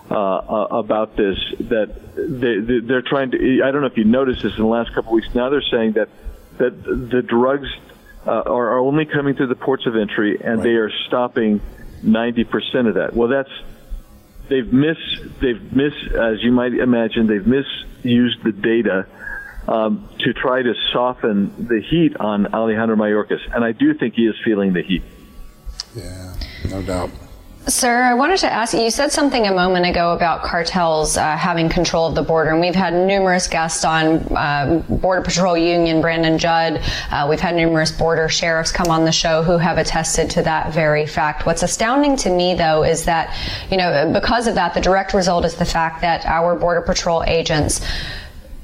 [0.10, 1.38] uh, uh, about this.
[1.60, 3.62] That they, they're trying to.
[3.64, 5.36] I don't know if you noticed this in the last couple of weeks.
[5.36, 6.10] Now they're saying that
[6.58, 7.70] that the drugs
[8.26, 10.64] uh, are, are only coming through the ports of entry, and right.
[10.64, 11.62] they are stopping
[12.04, 13.14] 90% of that.
[13.14, 13.50] Well, that's
[14.50, 14.98] they've mis
[15.42, 19.06] they've mis as you might imagine they've misused the data
[19.68, 24.24] um, to try to soften the heat on Alejandro Mayorkas, and I do think he
[24.24, 25.04] is feeling the heat.
[25.96, 26.34] Yeah,
[26.70, 27.12] no doubt.
[27.70, 31.38] Sir, I wanted to ask you, you said something a moment ago about cartels uh,
[31.38, 36.02] having control of the border, and we've had numerous guests on uh, Border Patrol Union,
[36.02, 36.82] Brandon Judd.
[37.12, 40.74] Uh, we've had numerous border sheriffs come on the show who have attested to that
[40.74, 41.46] very fact.
[41.46, 43.38] What's astounding to me, though, is that,
[43.70, 47.24] you know, because of that, the direct result is the fact that our Border Patrol
[47.28, 47.86] agents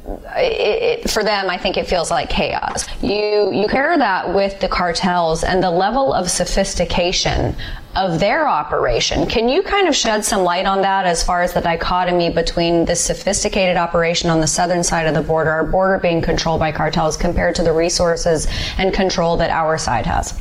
[0.07, 2.85] it, it, for them, I think it feels like chaos.
[3.01, 7.55] You you pair that with the cartels and the level of sophistication
[7.95, 9.25] of their operation.
[9.25, 12.85] Can you kind of shed some light on that as far as the dichotomy between
[12.85, 16.71] the sophisticated operation on the southern side of the border, our border being controlled by
[16.71, 20.39] cartels, compared to the resources and control that our side has?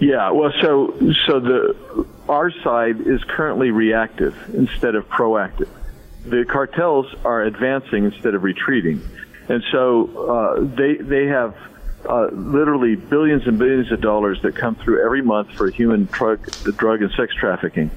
[0.00, 0.94] Yeah, well, so
[1.26, 5.68] so the our side is currently reactive instead of proactive
[6.30, 9.00] the cartels are advancing instead of retreating,
[9.48, 11.56] and so uh, they they have
[12.08, 16.44] uh, literally billions and billions of dollars that come through every month for human drug
[16.76, 17.90] drug and sex trafficking.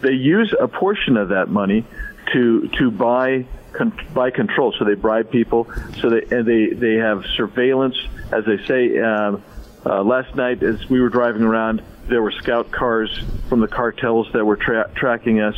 [0.00, 1.84] They use a portion of that money
[2.32, 4.74] to to buy con- buy control.
[4.78, 5.68] So they bribe people.
[6.00, 7.96] So they and they they have surveillance,
[8.32, 8.98] as they say.
[8.98, 9.42] Um,
[9.86, 14.28] uh, last night, as we were driving around, there were scout cars from the cartels
[14.32, 15.54] that were tra- tracking us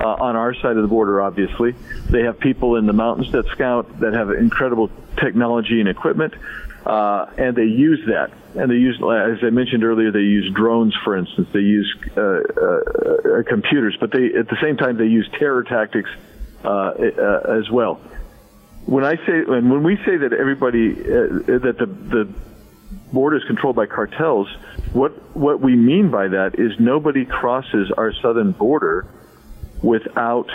[0.00, 1.74] uh, on our side of the border, obviously.
[2.10, 6.34] They have people in the mountains that scout that have incredible technology and equipment,
[6.86, 8.30] uh, and they use that.
[8.54, 11.48] And they use, as I mentioned earlier, they use drones, for instance.
[11.52, 15.64] They use uh, uh, uh computers, but they at the same time they use terror
[15.64, 16.10] tactics
[16.64, 18.00] uh, as well.
[18.86, 22.28] When I say, and when we say that everybody that the the
[23.12, 24.48] border is controlled by cartels,
[24.92, 29.06] what what we mean by that is nobody crosses our southern border
[29.82, 30.50] without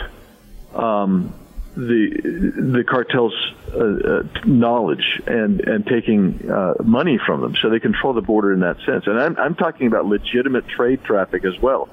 [0.74, 1.34] um,
[1.76, 3.34] the the cartel's
[3.74, 8.54] uh, uh, knowledge and and taking uh, money from them, so they control the border
[8.54, 9.08] in that sense.
[9.08, 11.90] And I'm I'm talking about legitimate trade traffic as well.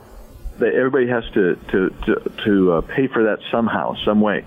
[0.56, 4.44] Everybody has to to to, to uh, pay for that somehow, some way.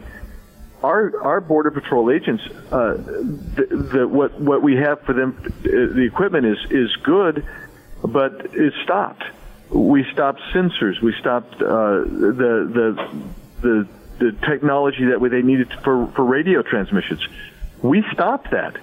[0.83, 5.61] Our our border patrol agents, uh, the, the, what what we have for them, uh,
[5.63, 7.43] the equipment is is good,
[8.03, 9.23] but it's stopped
[9.69, 11.01] we stopped sensors.
[11.01, 13.23] We stopped uh, the the
[13.61, 13.87] the
[14.19, 17.25] the technology that they needed for for radio transmissions.
[17.81, 18.77] We stopped that,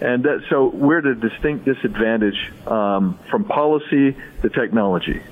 [0.00, 5.22] and that, so we're at a distinct disadvantage um, from policy to technology.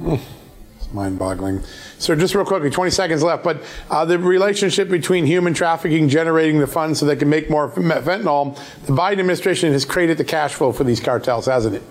[0.00, 1.62] It's mind-boggling.
[1.98, 3.44] So, just real quickly, 20 seconds left.
[3.44, 7.68] But uh, the relationship between human trafficking generating the funds so they can make more
[7.68, 11.82] fentanyl, the Biden administration has created the cash flow for these cartels, hasn't it?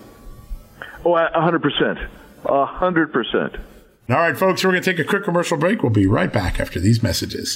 [1.06, 2.00] Oh, 100 percent.
[2.46, 3.56] A hundred percent.
[4.10, 5.82] All right, folks, we're going to take a quick commercial break.
[5.82, 7.56] We'll be right back after these messages.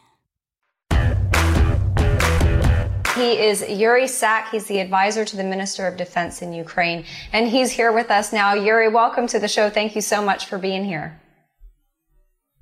[3.15, 4.51] He is Yuri Sak.
[4.51, 7.03] He's the advisor to the Minister of Defense in Ukraine.
[7.33, 8.53] And he's here with us now.
[8.53, 9.69] Yuri, welcome to the show.
[9.69, 11.19] Thank you so much for being here.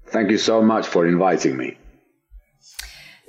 [0.07, 1.77] Thank you so much for inviting me.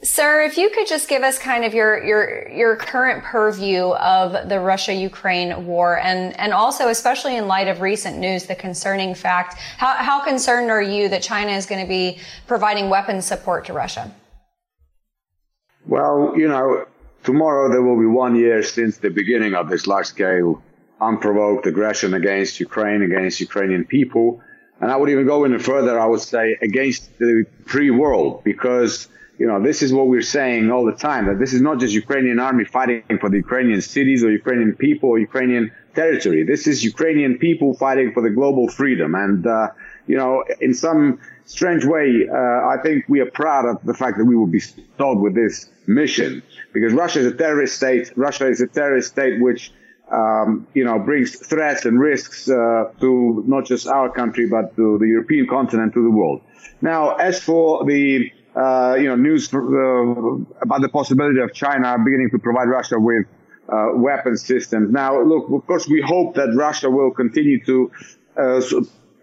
[0.02, 4.48] Sir, if you could just give us kind of your your your current purview of
[4.48, 9.58] the Russia-Ukraine war and and also especially in light of recent news the concerning fact
[9.76, 13.74] how how concerned are you that China is going to be providing weapons support to
[13.74, 14.10] Russia?
[15.86, 16.86] Well, you know,
[17.24, 20.62] tomorrow there will be one year since the beginning of this large-scale
[21.00, 24.42] unprovoked aggression against Ukraine against Ukrainian people
[24.80, 26.00] and I would even go any further.
[26.00, 29.08] I would say against the free world because,
[29.38, 31.92] you know, this is what we're saying all the time that this is not just
[31.92, 36.44] Ukrainian army fighting for the Ukrainian cities or Ukrainian people or Ukrainian territory.
[36.44, 39.14] This is Ukrainian people fighting for the global freedom.
[39.14, 39.68] And, uh,
[40.06, 44.18] you know, in some strange way, uh, I think we are proud of the fact
[44.18, 46.42] that we will be bestowed with this mission
[46.72, 48.12] because Russia is a terrorist state.
[48.16, 49.72] Russia is a terrorist state which
[50.10, 54.98] um, you know, brings threats and risks uh, to not just our country, but to
[54.98, 56.42] the European continent, to the world.
[56.82, 62.30] Now, as for the uh, you know news uh, about the possibility of China beginning
[62.30, 63.26] to provide Russia with
[63.68, 64.90] uh, weapon systems.
[64.90, 67.92] Now, look, of course, we hope that Russia will continue to,
[68.36, 68.60] uh,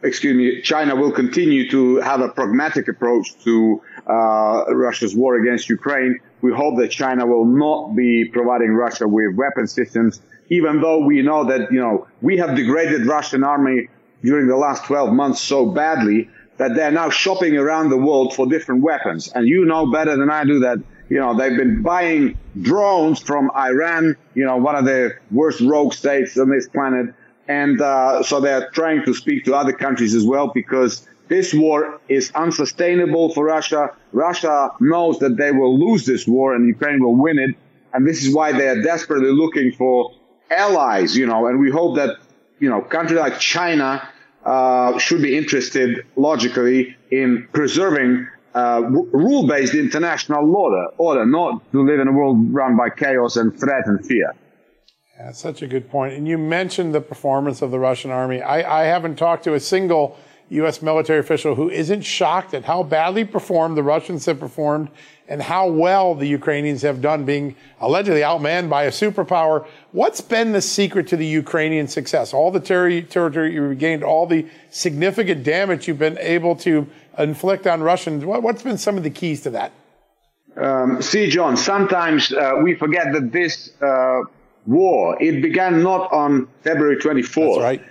[0.04, 5.70] excuse me, China will continue to have a pragmatic approach to uh, Russia's war against
[5.70, 6.20] Ukraine.
[6.42, 11.22] We hope that China will not be providing Russia with weapon systems even though we
[11.22, 13.90] know that, you know, we have degraded Russian army
[14.24, 18.48] during the last 12 months so badly that they're now shopping around the world for
[18.48, 19.32] different weapons.
[19.34, 20.80] And you know better than I do that,
[21.10, 25.94] you know, they've been buying drones from Iran, you know, one of the worst rogue
[25.94, 27.14] states on this planet.
[27.48, 32.00] And uh, so they're trying to speak to other countries as well because this war
[32.08, 33.94] is unsustainable for Russia.
[34.12, 37.56] Russia knows that they will lose this war and Ukraine will win it.
[37.94, 40.12] And this is why they are desperately looking for
[40.52, 42.18] allies, you know, and we hope that,
[42.60, 44.08] you know, countries like China
[44.46, 52.00] uh, should be interested logically in preserving uh, rule-based international order, order, not to live
[52.00, 54.34] in a world run by chaos and threat and fear.
[55.18, 56.14] Yeah, such a good point.
[56.14, 58.42] And you mentioned the performance of the Russian army.
[58.42, 60.18] I, I haven't talked to a single
[60.50, 60.82] U.S.
[60.82, 64.90] military official who isn't shocked at how badly performed the Russians have performed
[65.28, 69.68] and how well the Ukrainians have done being allegedly outmanned by a superpower.
[69.92, 72.34] What's been the secret to the Ukrainian success?
[72.34, 76.88] All the ter- territory you regained, all the significant damage you've been able to
[77.18, 78.24] inflict on Russians.
[78.24, 79.72] What, has been some of the keys to that?
[80.56, 84.22] Um, see, John, sometimes uh, we forget that this uh,
[84.68, 87.34] war, it began not on February 24th.
[87.34, 87.82] That's right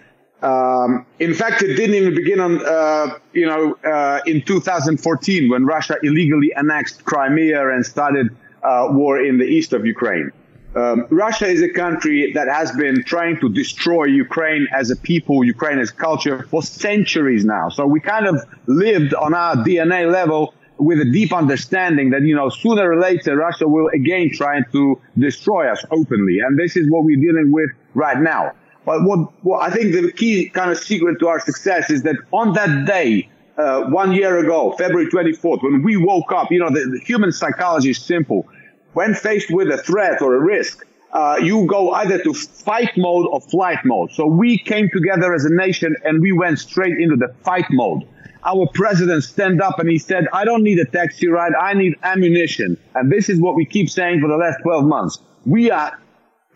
[0.43, 5.65] um, in fact, it didn't even begin on, uh, you know, uh, in 2014 when
[5.65, 10.31] Russia illegally annexed Crimea and started uh, war in the east of Ukraine.
[10.75, 15.43] Um, Russia is a country that has been trying to destroy Ukraine as a people,
[15.43, 17.71] Ukraine as culture for centuries now.
[17.71, 22.35] So we kind of lived on our DNA level with a deep understanding that, you
[22.35, 26.41] know, sooner or later Russia will again try to destroy us openly.
[26.41, 28.53] And this is what we're dealing with right now.
[28.85, 32.17] But what, what I think the key kind of secret to our success is that
[32.33, 36.69] on that day, uh, one year ago, February 24th, when we woke up, you know,
[36.69, 38.47] the, the human psychology is simple.
[38.93, 43.27] When faced with a threat or a risk, uh, you go either to fight mode
[43.31, 44.13] or flight mode.
[44.13, 48.07] So we came together as a nation and we went straight into the fight mode.
[48.45, 51.53] Our president stand up and he said, I don't need a taxi ride.
[51.61, 52.77] I need ammunition.
[52.95, 55.19] And this is what we keep saying for the last 12 months.
[55.45, 55.99] We are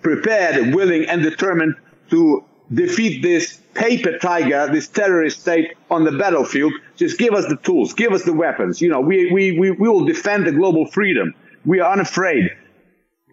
[0.02, 1.74] prepared, willing and determined
[2.10, 6.72] to defeat this paper tiger, this terrorist state on the battlefield.
[6.96, 8.80] Just give us the tools, give us the weapons.
[8.80, 11.34] You know, we, we, we, we will defend the global freedom.
[11.64, 12.50] We are unafraid.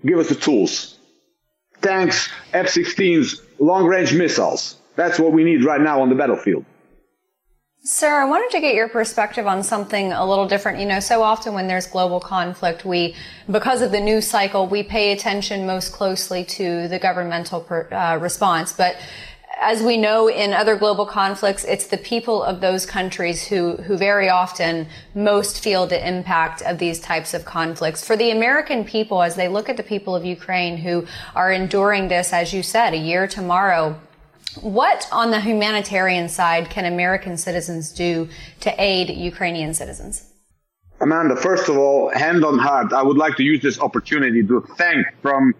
[0.05, 0.97] Give us the tools.
[1.81, 4.77] Tanks, F-16s, long-range missiles.
[4.95, 6.65] That's what we need right now on the battlefield.
[7.89, 10.81] Sir, I wanted to get your perspective on something a little different.
[10.81, 13.15] You know, so often when there's global conflict, we,
[13.49, 18.17] because of the news cycle, we pay attention most closely to the governmental per, uh,
[18.17, 18.73] response.
[18.73, 18.97] But
[19.61, 23.95] as we know in other global conflicts, it's the people of those countries who, who
[23.95, 28.05] very often most feel the impact of these types of conflicts.
[28.05, 31.07] For the American people, as they look at the people of Ukraine who
[31.37, 33.97] are enduring this, as you said, a year tomorrow,
[34.61, 38.29] what on the humanitarian side can American citizens do
[38.61, 40.33] to aid Ukrainian citizens?
[40.99, 44.61] Amanda, first of all, hand on heart, I would like to use this opportunity to
[44.77, 45.53] thank from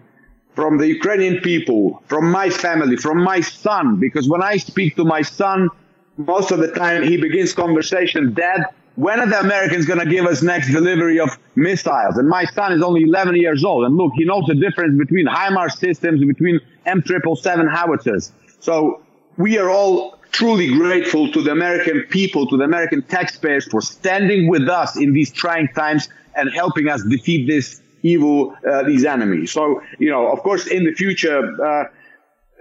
[0.54, 5.04] from the Ukrainian people, from my family, from my son, because when I speak to
[5.04, 5.68] my son,
[6.16, 8.64] most of the time he begins conversation, Dad,
[8.96, 12.18] when are the Americans going to give us next delivery of missiles?
[12.18, 13.84] And my son is only 11 years old.
[13.84, 18.32] And look, he knows the difference between HIMARS systems, between M777 howitzers.
[18.60, 19.02] So
[19.36, 24.48] we are all truly grateful to the American people, to the American taxpayers for standing
[24.48, 29.50] with us in these trying times and helping us defeat this evil, uh, these enemies.
[29.50, 31.84] So, you know, of course, in the future, uh,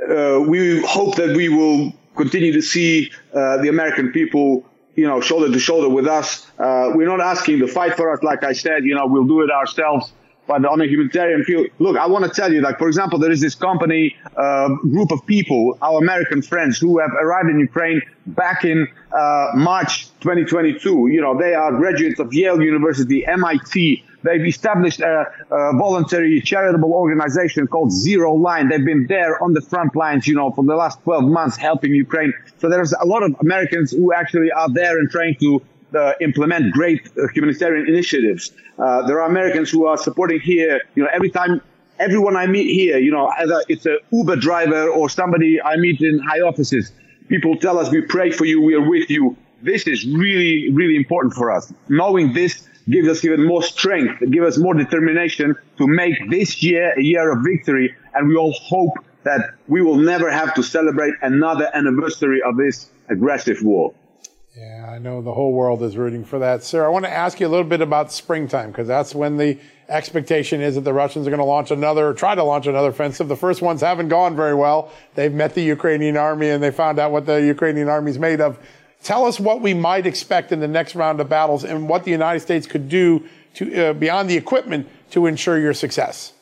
[0.10, 5.22] uh, we hope that we will continue to see uh, the American people, you know,
[5.22, 6.48] shoulder to shoulder with us.
[6.58, 9.42] Uh, we're not asking to fight for us, like I said, you know, we'll do
[9.42, 10.12] it ourselves
[10.48, 13.32] but on a humanitarian field, look, I want to tell you, like, for example, there
[13.32, 18.02] is this company, uh, group of people, our American friends who have arrived in Ukraine
[18.28, 21.08] back in, uh, March 2022.
[21.08, 24.04] You know, they are graduates of Yale University, MIT.
[24.24, 28.68] They've established a, a voluntary charitable organization called Zero Line.
[28.70, 31.94] They've been there on the front lines, you know, for the last 12 months helping
[31.94, 32.34] Ukraine.
[32.58, 35.62] So there's a lot of Americans who actually are there and trying to
[35.96, 38.52] uh, implement great uh, humanitarian initiatives.
[38.78, 40.82] Uh, there are Americans who are supporting here.
[40.96, 41.62] You know, every time
[42.00, 46.02] everyone I meet here, you know, either it's a Uber driver or somebody I meet
[46.02, 46.92] in high offices,
[47.28, 49.38] people tell us we pray for you, we are with you.
[49.62, 51.74] This is really, really important for us.
[51.90, 56.94] Knowing this gives us even more strength, gives us more determination to make this year
[56.98, 57.96] a year of victory.
[58.14, 62.90] And we all hope that we will never have to celebrate another anniversary of this
[63.10, 63.94] aggressive war.
[64.60, 66.64] Yeah, I know the whole world is rooting for that.
[66.64, 69.60] Sir, I want to ask you a little bit about springtime because that's when the
[69.88, 73.28] expectation is that the Russians are going to launch another, try to launch another offensive.
[73.28, 74.92] The first ones haven't gone very well.
[75.14, 78.42] They've met the Ukrainian army and they found out what the Ukrainian army is made
[78.42, 78.58] of.
[79.04, 82.12] Tell us what we might expect in the next round of battles and what the
[82.12, 86.34] United States could do to, uh, beyond the equipment to ensure your success.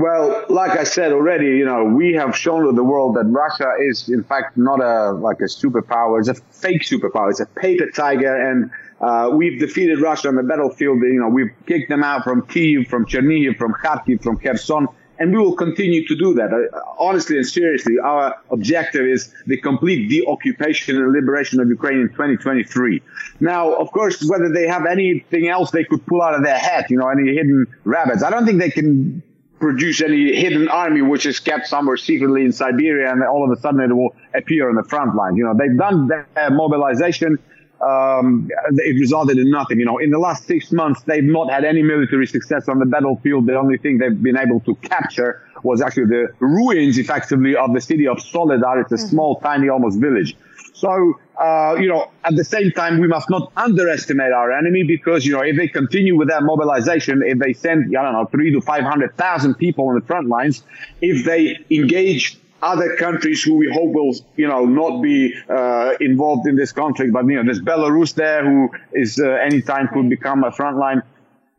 [0.00, 3.70] Well, like I said already, you know, we have shown to the world that Russia
[3.86, 6.18] is, in fact, not a like a superpower.
[6.18, 7.28] It's a fake superpower.
[7.28, 8.70] It's a paper tiger, and
[9.02, 11.02] uh, we've defeated Russia on the battlefield.
[11.02, 14.88] You know, we've kicked them out from Kiev, from Chernihiv, from Kharkiv, from Kherson,
[15.18, 16.50] and we will continue to do that.
[16.50, 22.08] Uh, honestly and seriously, our objective is the complete deoccupation and liberation of Ukraine in
[22.08, 23.02] 2023.
[23.40, 26.86] Now, of course, whether they have anything else they could pull out of their hat,
[26.88, 29.22] you know, any hidden rabbits, I don't think they can
[29.60, 33.60] produce any hidden army which is kept somewhere secretly in Siberia and all of a
[33.60, 35.36] sudden it will appear on the front line.
[35.36, 37.38] You know, they've done their mobilization
[37.80, 39.78] um, it resulted in nothing.
[39.78, 42.86] You know, in the last six months, they've not had any military success on the
[42.86, 43.46] battlefield.
[43.46, 47.80] The only thing they've been able to capture was actually the ruins, effectively, of the
[47.80, 48.82] city of Soledar.
[48.82, 49.06] It's a mm-hmm.
[49.06, 50.36] small, tiny, almost village.
[50.72, 55.26] So, uh, you know, at the same time, we must not underestimate our enemy because,
[55.26, 58.52] you know, if they continue with that mobilization, if they send, I don't know, three
[58.52, 60.62] to 500,000 people on the front lines,
[61.00, 66.46] if they engage other countries who we hope will, you know, not be uh, involved
[66.46, 67.12] in this conflict.
[67.12, 71.02] But you know, there's Belarus there, who is uh, anytime could become a frontline.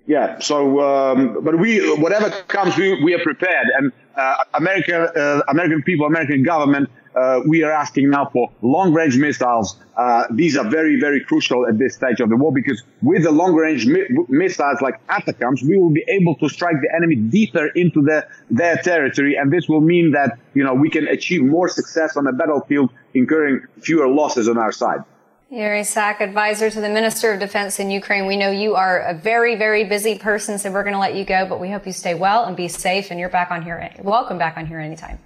[0.08, 0.40] Yeah.
[0.40, 3.68] So, um, but we, whatever comes, we, we are prepared.
[3.78, 8.94] And uh, American, uh, American people, American government uh, we are asking now for long
[8.94, 9.78] range missiles.
[9.98, 13.32] Uh, these are very, very crucial at this stage of the war because with the
[13.32, 17.68] long range mi- missiles like ATACMS, we will be able to strike the enemy deeper
[17.68, 19.36] into the, their territory.
[19.36, 22.92] And this will mean that, you know, we can achieve more success on the battlefield,
[23.14, 25.00] incurring fewer losses on our side.
[25.52, 28.26] Yuri Sak, advisor to the Minister of Defense in Ukraine.
[28.26, 31.26] We know you are a very, very busy person, so we're going to let you
[31.26, 33.94] go, but we hope you stay well and be safe and you're back on here.
[34.00, 35.20] Welcome back on here anytime.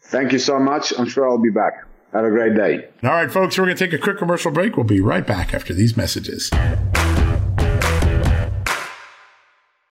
[0.00, 0.94] Thank you so much.
[0.98, 1.86] I'm sure I'll be back.
[2.14, 2.88] Have a great day.
[3.02, 4.78] All right, folks, we're going to take a quick commercial break.
[4.78, 6.50] We'll be right back after these messages.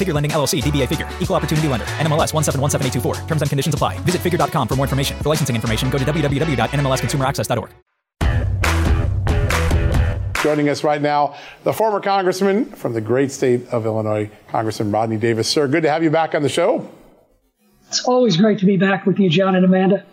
[0.00, 3.28] Figure Lending LLC, DBA Figure, Equal Opportunity Lender, NMLS 1717824.
[3.28, 3.98] Terms and conditions apply.
[4.00, 5.16] Visit figure.com for more information.
[5.18, 7.70] For licensing information, go to www.nmlsconsumeraccess.org.
[10.42, 15.18] Joining us right now, the former congressman from the great state of Illinois, Congressman Rodney
[15.18, 15.46] Davis.
[15.48, 16.90] Sir, good to have you back on the show.
[17.88, 20.06] It's always great to be back with you, John and Amanda.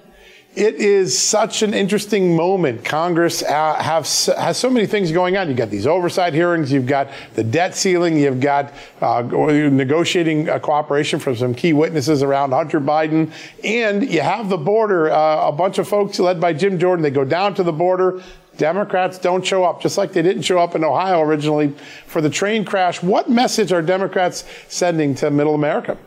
[0.58, 2.84] It is such an interesting moment.
[2.84, 5.50] Congress uh, have, has so many things going on.
[5.50, 11.20] You've got these oversight hearings, you've got the debt ceiling, you've got uh, negotiating cooperation
[11.20, 13.32] from some key witnesses around Hunter Biden,
[13.64, 15.12] and you have the border.
[15.12, 18.24] Uh, a bunch of folks led by Jim Jordan, they go down to the border.
[18.58, 21.76] Democrats don't show up, just like they didn't show up in Ohio originally
[22.08, 23.04] for the train crash.
[23.04, 26.00] What message are Democrats sending to middle America?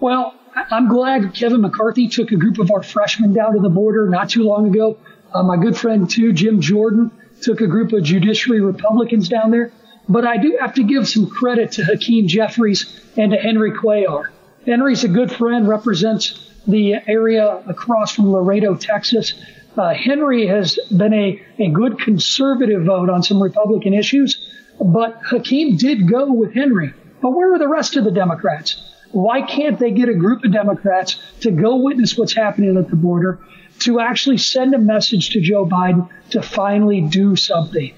[0.00, 4.08] Well, I'm glad Kevin McCarthy took a group of our freshmen down to the border
[4.08, 4.98] not too long ago.
[5.32, 9.72] Uh, my good friend, too, Jim Jordan, took a group of judiciary Republicans down there.
[10.08, 14.30] But I do have to give some credit to Hakeem Jeffries and to Henry Cuellar.
[14.66, 19.34] Henry's a good friend, represents the area across from Laredo, Texas.
[19.76, 25.76] Uh, Henry has been a, a good conservative vote on some Republican issues, but Hakeem
[25.76, 26.92] did go with Henry.
[27.22, 28.91] But where are the rest of the Democrats?
[29.12, 32.96] Why can't they get a group of Democrats to go witness what's happening at the
[32.96, 33.38] border,
[33.80, 37.94] to actually send a message to Joe Biden to finally do something?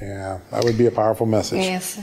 [0.00, 1.58] Yeah, that would be a powerful message.
[1.58, 2.00] Yes.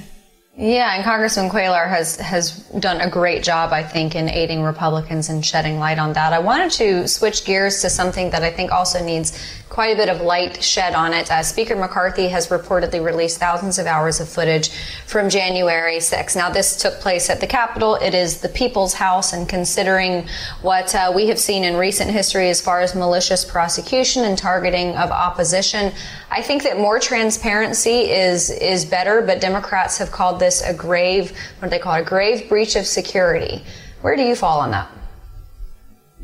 [0.56, 5.30] Yeah, and Congressman Cuellar has has done a great job, I think, in aiding Republicans
[5.30, 6.34] and shedding light on that.
[6.34, 9.40] I wanted to switch gears to something that I think also needs
[9.70, 11.32] quite a bit of light shed on it.
[11.32, 14.70] Uh, Speaker McCarthy has reportedly released thousands of hours of footage
[15.06, 16.36] from January 6.
[16.36, 17.96] Now, this took place at the Capitol.
[17.96, 20.28] It is the People's House, and considering
[20.64, 24.96] what uh, we have seen in recent history as far as malicious prosecution and targeting
[24.96, 25.94] of opposition,
[26.32, 29.22] I think that more transparency is is better.
[29.22, 32.76] But Democrats have called this a grave, what do they call it, a grave breach
[32.76, 33.64] of security.
[34.02, 34.90] Where do you fall on that?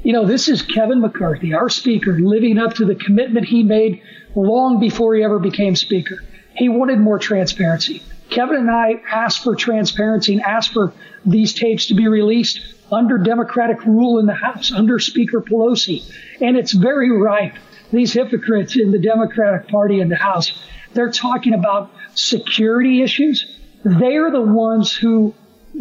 [0.06, 4.04] You know, this is Kevin McCarthy, our speaker, living up to the commitment he made
[4.36, 6.24] long before he ever became speaker.
[6.56, 8.04] He wanted more transparency.
[8.30, 10.94] Kevin and I asked for transparency and asked for
[11.26, 12.60] these tapes to be released
[12.92, 16.04] under Democratic rule in the House, under Speaker Pelosi.
[16.40, 17.56] And it's very ripe.
[17.92, 20.54] These hypocrites in the Democratic Party in the House,
[20.94, 23.60] they're talking about security issues.
[23.84, 25.34] They are the ones who,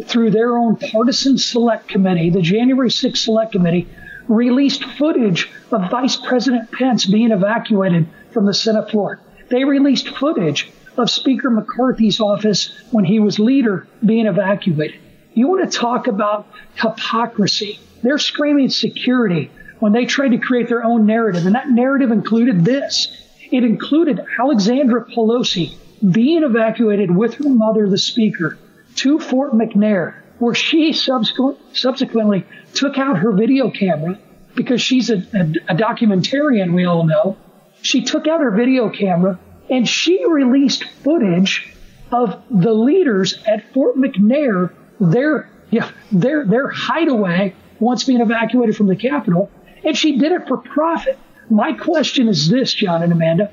[0.05, 3.87] through their own partisan select committee, the January 6th select committee,
[4.27, 9.19] released footage of Vice President Pence being evacuated from the Senate floor.
[9.49, 14.99] They released footage of Speaker McCarthy's office when he was leader being evacuated.
[15.33, 17.79] You want to talk about hypocrisy?
[18.01, 22.63] They're screaming security when they tried to create their own narrative, and that narrative included
[22.63, 23.09] this.
[23.51, 25.75] It included Alexandra Pelosi
[26.11, 28.57] being evacuated with her mother, the Speaker,
[28.95, 34.19] to Fort McNair, where she subsequent, subsequently took out her video camera
[34.55, 37.37] because she's a, a, a documentarian, we all know.
[37.81, 41.73] She took out her video camera and she released footage
[42.11, 48.87] of the leaders at Fort McNair, their, yeah, their, their hideaway once being evacuated from
[48.87, 49.51] the Capitol.
[49.83, 51.17] And she did it for profit.
[51.49, 53.51] My question is this, John and Amanda.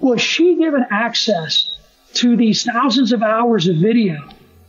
[0.00, 1.76] Was she given access
[2.14, 4.16] to these thousands of hours of video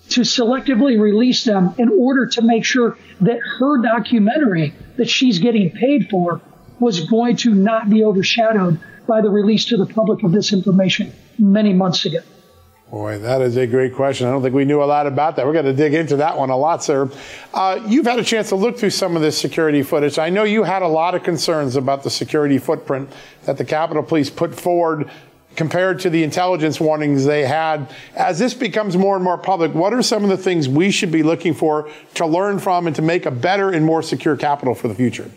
[0.09, 5.69] to selectively release them in order to make sure that her documentary that she's getting
[5.71, 6.41] paid for
[6.79, 11.11] was going to not be overshadowed by the release to the public of this information
[11.39, 12.19] many months ago.
[12.91, 14.27] Boy, that is a great question.
[14.27, 15.45] I don't think we knew a lot about that.
[15.45, 17.09] We're going to dig into that one a lot, sir.
[17.53, 20.17] Uh, you've had a chance to look through some of this security footage.
[20.17, 23.09] I know you had a lot of concerns about the security footprint
[23.43, 25.11] that the Capitol Police put forward
[25.57, 27.89] compared to the intelligence warnings they had.
[28.15, 31.11] As this becomes more and more public, what are some of the things we should
[31.11, 34.75] be looking for to learn from and to make a better and more secure Capitol
[34.75, 35.29] for the future?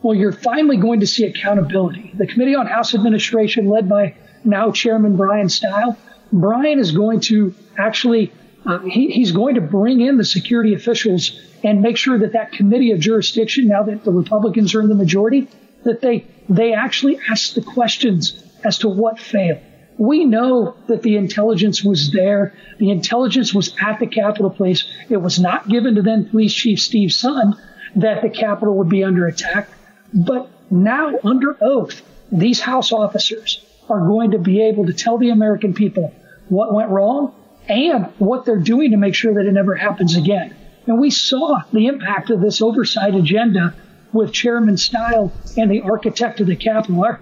[0.00, 2.12] Well, you're finally going to see accountability.
[2.14, 4.14] The Committee on House Administration, led by
[4.44, 5.98] now Chairman Brian Steil,
[6.32, 8.32] Brian is going to actually
[8.66, 12.52] uh, he, he's going to bring in the security officials and make sure that that
[12.52, 15.48] committee of jurisdiction, now that the Republicans are in the majority,
[15.82, 19.60] that they they actually ask the questions as to what failed.
[19.96, 22.54] We know that the intelligence was there.
[22.78, 24.84] The intelligence was at the Capitol Police.
[25.08, 27.54] It was not given to then Police Chief Steve Sund
[27.96, 29.68] that the Capitol would be under attack.
[30.12, 32.02] But now, under oath,
[32.32, 36.12] these House officers are going to be able to tell the American people
[36.48, 37.34] what went wrong
[37.68, 40.54] and what they're doing to make sure that it never happens again.
[40.86, 43.74] And we saw the impact of this oversight agenda
[44.12, 47.18] with Chairman Steil and the architect of the Capitol,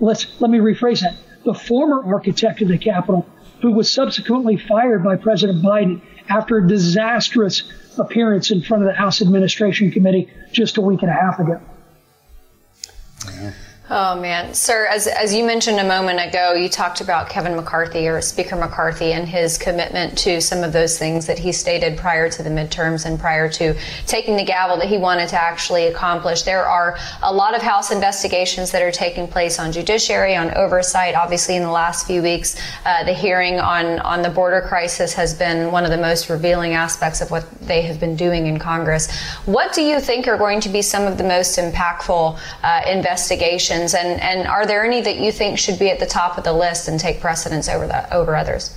[0.00, 1.16] let's let me rephrase that.
[1.44, 3.26] The former architect of the Capitol,
[3.62, 7.62] who was subsequently fired by President Biden after a disastrous
[7.98, 11.60] appearance in front of the House Administration Committee just a week and a half ago.
[13.34, 13.52] Yeah.
[13.90, 18.06] Oh man, sir, as as you mentioned a moment ago, you talked about Kevin McCarthy
[18.06, 22.28] or Speaker McCarthy and his commitment to some of those things that he stated prior
[22.28, 23.74] to the midterms and prior to
[24.06, 26.42] taking the gavel that he wanted to actually accomplish.
[26.42, 31.14] There are a lot of House investigations that are taking place on judiciary, on oversight.
[31.14, 35.32] Obviously, in the last few weeks, uh, the hearing on on the border crisis has
[35.32, 39.10] been one of the most revealing aspects of what they have been doing in Congress.
[39.46, 43.77] What do you think are going to be some of the most impactful uh, investigations?
[43.80, 46.52] And, and are there any that you think should be at the top of the
[46.52, 48.76] list and take precedence over that over others?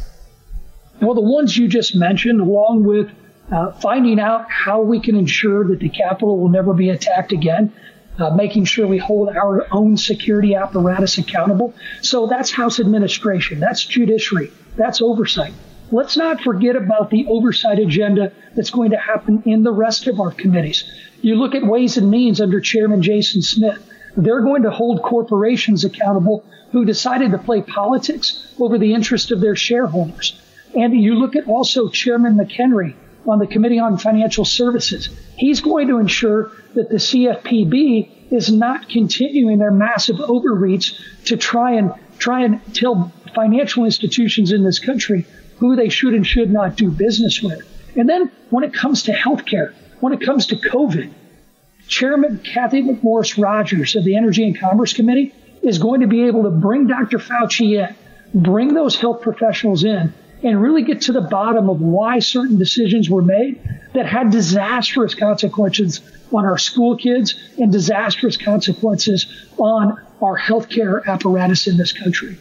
[1.01, 3.09] Well, the ones you just mentioned, along with
[3.51, 7.73] uh, finding out how we can ensure that the Capitol will never be attacked again,
[8.19, 11.73] uh, making sure we hold our own security apparatus accountable.
[12.01, 15.53] So that's House administration, that's judiciary, that's oversight.
[15.91, 20.19] Let's not forget about the oversight agenda that's going to happen in the rest of
[20.19, 20.89] our committees.
[21.21, 23.85] You look at Ways and Means under Chairman Jason Smith.
[24.15, 29.41] They're going to hold corporations accountable who decided to play politics over the interest of
[29.41, 30.39] their shareholders.
[30.75, 32.95] And you look at also Chairman McHenry
[33.27, 35.09] on the Committee on Financial Services.
[35.35, 41.73] He's going to ensure that the CFPB is not continuing their massive overreach to try
[41.73, 45.25] and try and tell financial institutions in this country
[45.57, 47.61] who they should and should not do business with.
[47.95, 51.11] And then when it comes to healthcare, when it comes to COVID,
[51.91, 56.43] Chairman Cathy McMorris Rodgers of the Energy and Commerce Committee is going to be able
[56.43, 57.17] to bring Dr.
[57.17, 57.93] Fauci in,
[58.33, 63.09] bring those health professionals in, and really get to the bottom of why certain decisions
[63.09, 63.61] were made
[63.93, 65.99] that had disastrous consequences
[66.31, 69.25] on our school kids and disastrous consequences
[69.57, 72.37] on our healthcare apparatus in this country.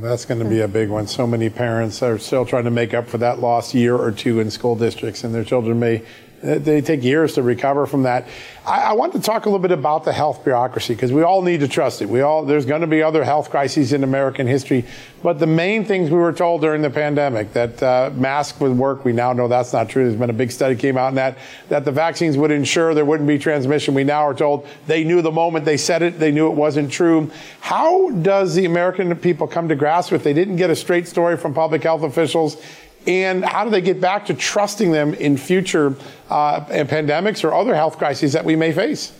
[0.00, 1.06] That's going to be a big one.
[1.08, 4.38] So many parents are still trying to make up for that lost year or two
[4.38, 6.04] in school districts, and their children may
[6.42, 8.28] they take years to recover from that.
[8.66, 11.42] I, I want to talk a little bit about the health bureaucracy because we all
[11.42, 12.08] need to trust it.
[12.08, 14.84] We all there's going to be other health crises in American history,
[15.22, 19.04] but the main things we were told during the pandemic that uh, masks would work,
[19.04, 20.04] we now know that's not true.
[20.04, 23.28] There's been a big study came out that that the vaccines would ensure there wouldn't
[23.28, 23.94] be transmission.
[23.94, 26.92] We now are told they knew the moment they said it, they knew it wasn't
[26.92, 27.30] true.
[27.60, 31.36] How does the American people come to grasp with they didn't get a straight story
[31.36, 32.62] from public health officials?
[33.08, 35.96] And how do they get back to trusting them in future
[36.28, 39.12] uh, pandemics or other health crises that we may face?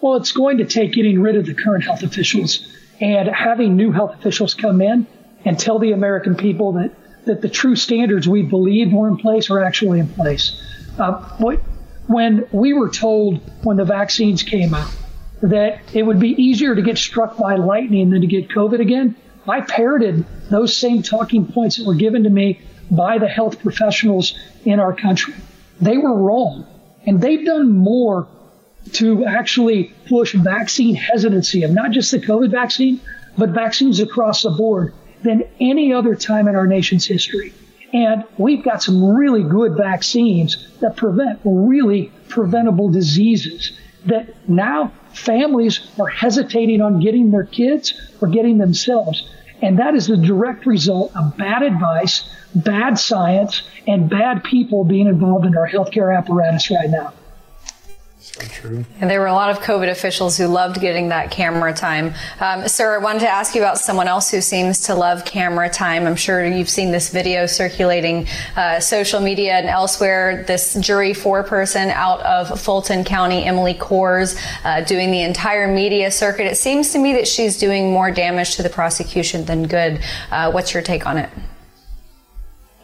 [0.00, 2.66] Well, it's going to take getting rid of the current health officials
[2.98, 5.06] and having new health officials come in
[5.44, 6.92] and tell the American people that,
[7.26, 10.58] that the true standards we believed were in place are actually in place.
[10.98, 11.60] Uh, what,
[12.06, 14.90] when we were told when the vaccines came out
[15.42, 19.14] that it would be easier to get struck by lightning than to get COVID again,
[19.48, 24.38] I parroted those same talking points that were given to me by the health professionals
[24.64, 25.34] in our country.
[25.80, 26.66] They were wrong.
[27.06, 28.28] And they've done more
[28.92, 33.00] to actually push vaccine hesitancy of not just the COVID vaccine,
[33.36, 37.52] but vaccines across the board than any other time in our nation's history.
[37.92, 43.72] And we've got some really good vaccines that prevent really preventable diseases
[44.06, 49.28] that now families are hesitating on getting their kids or getting themselves.
[49.60, 55.06] And that is the direct result of bad advice, bad science, and bad people being
[55.06, 57.12] involved in our healthcare apparatus right now.
[58.22, 58.84] So true.
[59.00, 62.14] And there were a lot of COVID officials who loved getting that camera time.
[62.38, 65.68] Um, sir, I wanted to ask you about someone else who seems to love camera
[65.68, 66.06] time.
[66.06, 70.44] I'm sure you've seen this video circulating uh, social media and elsewhere.
[70.46, 76.46] This jury foreperson out of Fulton County, Emily Kohrs, uh, doing the entire media circuit.
[76.46, 80.00] It seems to me that she's doing more damage to the prosecution than good.
[80.30, 81.28] Uh, what's your take on it?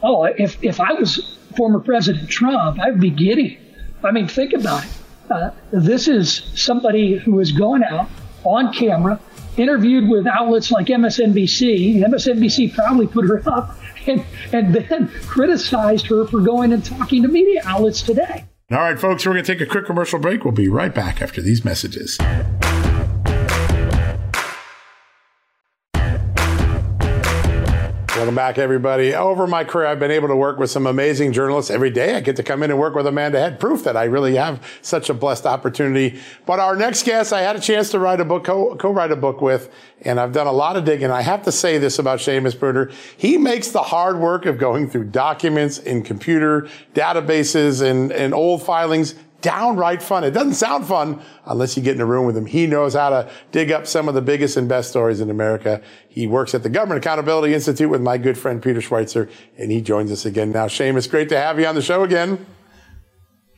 [0.03, 3.61] Oh, if, if I was former President Trump, I'd be giddy.
[4.03, 4.91] I mean, think about it.
[5.31, 8.09] Uh, this is somebody who has gone out
[8.45, 9.21] on camera,
[9.57, 12.03] interviewed with outlets like MSNBC.
[12.03, 13.77] MSNBC probably put her up
[14.07, 18.45] and, and then criticized her for going and talking to media outlets today.
[18.71, 20.45] All right, folks, we're going to take a quick commercial break.
[20.45, 22.19] We'll be right back after these messages.
[28.39, 29.17] Back, everybody.
[29.17, 32.15] Over my career, I've been able to work with some amazing journalists every day.
[32.15, 34.65] I get to come in and work with Amanda Head, proof that I really have
[34.81, 36.21] such a blessed opportunity.
[36.47, 39.17] But our next guest, I had a chance to write a book, co- co-write a
[39.17, 41.11] book with, and I've done a lot of digging.
[41.11, 42.93] I have to say this about Seamus Bruner.
[43.17, 48.63] He makes the hard work of going through documents in computer databases and, and old
[48.63, 50.25] filings downright fun.
[50.25, 52.47] It doesn't sound fun unless you get in a room with him.
[52.47, 55.81] He knows how to dig up some of the biggest and best stories in America.
[56.09, 59.81] He works at the Government Accountability Institute with my good friend Peter Schweizer, and he
[59.81, 60.67] joins us again now.
[60.67, 62.45] Seamus, great to have you on the show again.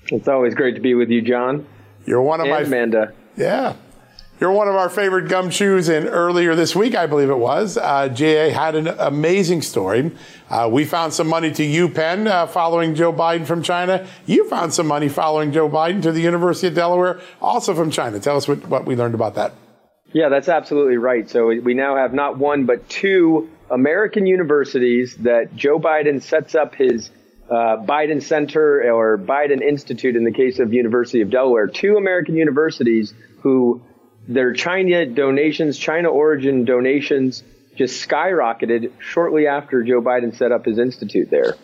[0.09, 1.67] It's always great to be with you, John.
[2.05, 3.13] You're one of and my Amanda.
[3.37, 3.75] Yeah.
[4.41, 8.09] You're one of our favorite gumshoes, and earlier this week, I believe it was, uh,
[8.09, 10.13] GA had an amazing story.
[10.49, 14.07] Uh, we found some money to UPenn uh, following Joe Biden from China.
[14.25, 18.19] You found some money following Joe Biden to the University of Delaware, also from China.
[18.19, 19.53] Tell us what, what we learned about that.
[20.15, 21.29] Yeah, that's absolutely right.
[21.29, 26.75] So we now have not one, but two American universities that Joe Biden sets up
[26.75, 27.11] his
[27.51, 31.67] uh, Biden Center or Biden Institute in the case of University of Delaware.
[31.67, 33.13] Two American universities
[33.43, 33.83] who
[34.31, 37.43] their China donations, China origin donations,
[37.77, 41.57] just skyrocketed shortly after Joe Biden set up his institute there.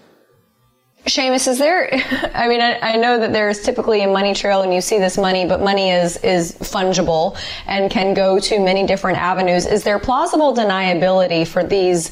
[1.05, 1.89] Seamus, is there?
[2.35, 5.17] I mean, I, I, know that there's typically a money trail, and you see this
[5.17, 9.67] money, but money is is fungible and can go to many different avenues.
[9.67, 12.11] Is there plausible deniability for these?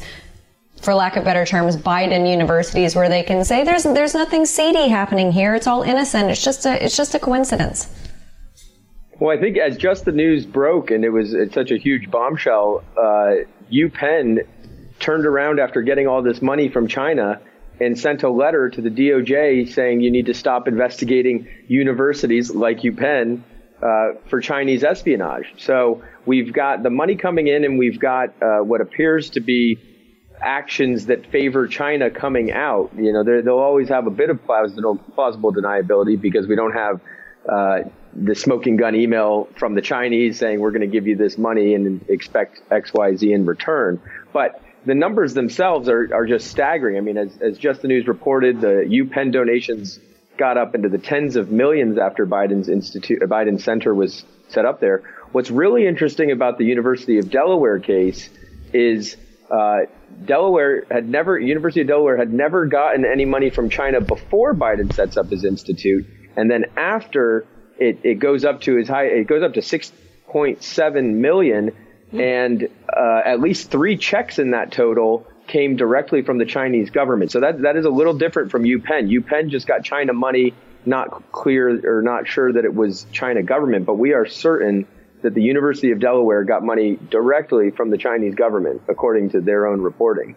[0.81, 4.89] For lack of better terms, Biden universities, where they can say there's there's nothing seedy
[4.89, 5.55] happening here.
[5.55, 6.31] It's all innocent.
[6.31, 7.89] It's just a it's just a coincidence.
[9.21, 12.83] Well, I think as just the news broke and it was such a huge bombshell,
[12.97, 14.47] uh, UPenn
[14.99, 17.41] turned around after getting all this money from China
[17.81, 22.81] and sent a letter to the DOJ saying you need to stop investigating universities like
[22.81, 23.43] UPenn
[23.83, 25.47] uh, for Chinese espionage.
[25.59, 29.79] So we've got the money coming in and we've got uh, what appears to be
[30.41, 32.91] actions that favor China coming out.
[32.97, 37.01] You know, they'll always have a bit of plausible deniability because we don't have
[37.49, 37.81] uh,
[38.15, 41.75] the smoking gun email from the Chinese saying we're going to give you this money
[41.75, 44.01] and expect X, Y, Z in return.
[44.33, 46.97] But the numbers themselves are, are just staggering.
[46.97, 49.99] I mean, as, as Just the News reported, the UPenn donations
[50.37, 54.81] got up into the tens of millions after Biden's institute, Biden Center was set up
[54.81, 55.03] there.
[55.33, 58.29] What's really interesting about the University of Delaware case
[58.73, 59.17] is
[59.51, 59.81] uh,
[60.25, 64.93] Delaware had never, University of Delaware had never gotten any money from China before Biden
[64.93, 66.07] sets up his institute,
[66.37, 67.47] and then after
[67.79, 71.73] it, it goes up to as high, it goes up to 6.7 million,
[72.13, 77.31] and uh, at least three checks in that total came directly from the Chinese government.
[77.31, 79.11] So that that is a little different from UPenn.
[79.11, 80.55] UPenn just got China money,
[80.87, 84.87] not clear or not sure that it was China government, but we are certain
[85.23, 89.67] that the University of Delaware got money directly from the Chinese government, according to their
[89.67, 90.37] own reporting.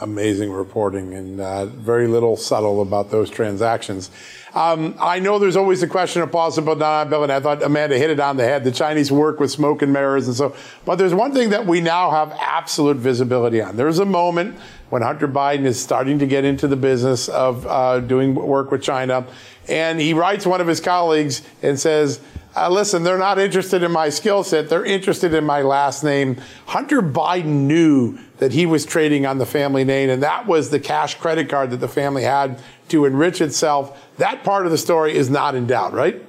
[0.00, 4.10] Amazing reporting and uh, very little subtle about those transactions.
[4.54, 7.30] Um, I know there's always the question of possible deniability.
[7.30, 8.64] I thought Amanda hit it on the head.
[8.64, 11.80] The Chinese work with smoke and mirrors and so, but there's one thing that we
[11.80, 13.76] now have absolute visibility on.
[13.76, 14.56] There's a moment
[14.90, 18.82] when Hunter Biden is starting to get into the business of uh, doing work with
[18.82, 19.26] China,
[19.68, 22.20] and he writes one of his colleagues and says,
[22.56, 24.68] uh, listen, they're not interested in my skill set.
[24.68, 26.40] They're interested in my last name.
[26.66, 30.80] Hunter Biden knew that he was trading on the family name, and that was the
[30.80, 34.00] cash credit card that the family had to enrich itself.
[34.16, 36.24] That part of the story is not in doubt, right?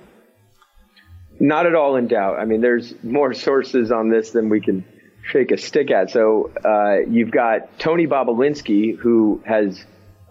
[1.39, 2.39] Not at all in doubt.
[2.39, 4.84] I mean, there's more sources on this than we can
[5.24, 6.10] shake a stick at.
[6.10, 9.86] So uh, you've got Tony Bobulinski, who has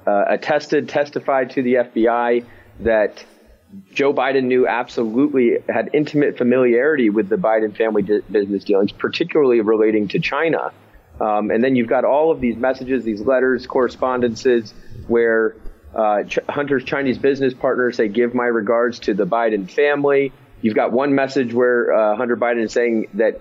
[0.07, 2.45] uh, attested, testified to the FBI
[2.81, 3.24] that
[3.93, 9.61] Joe Biden knew absolutely had intimate familiarity with the Biden family di- business dealings, particularly
[9.61, 10.72] relating to China.
[11.21, 14.73] Um, and then you've got all of these messages, these letters, correspondences,
[15.09, 15.57] where
[15.95, 20.75] uh, Ch- Hunter's Chinese business partners say, "Give my regards to the Biden family." You've
[20.75, 23.41] got one message where uh, Hunter Biden is saying that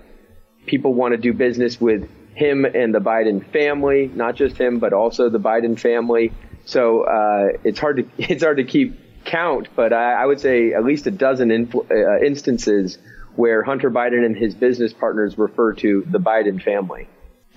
[0.66, 4.92] people want to do business with him and the Biden family, not just him, but
[4.92, 6.32] also the Biden family.
[6.64, 10.72] So uh, it's hard to it's hard to keep count, but I, I would say
[10.72, 12.98] at least a dozen influ- uh, instances
[13.36, 17.08] where Hunter Biden and his business partners refer to the Biden family.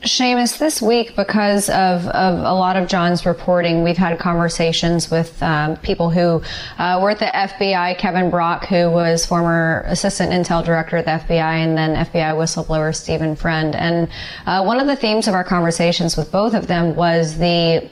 [0.02, 5.42] Seamus, this week, because of, of a lot of John's reporting, we've had conversations with
[5.44, 6.42] um, people who
[6.80, 8.00] uh, were at the FBI.
[8.00, 12.96] Kevin Brock, who was former assistant intel director at the FBI, and then FBI whistleblower
[12.96, 13.76] Stephen Friend.
[13.76, 14.10] And
[14.48, 17.88] uh, one of the themes of our conversations with both of them was the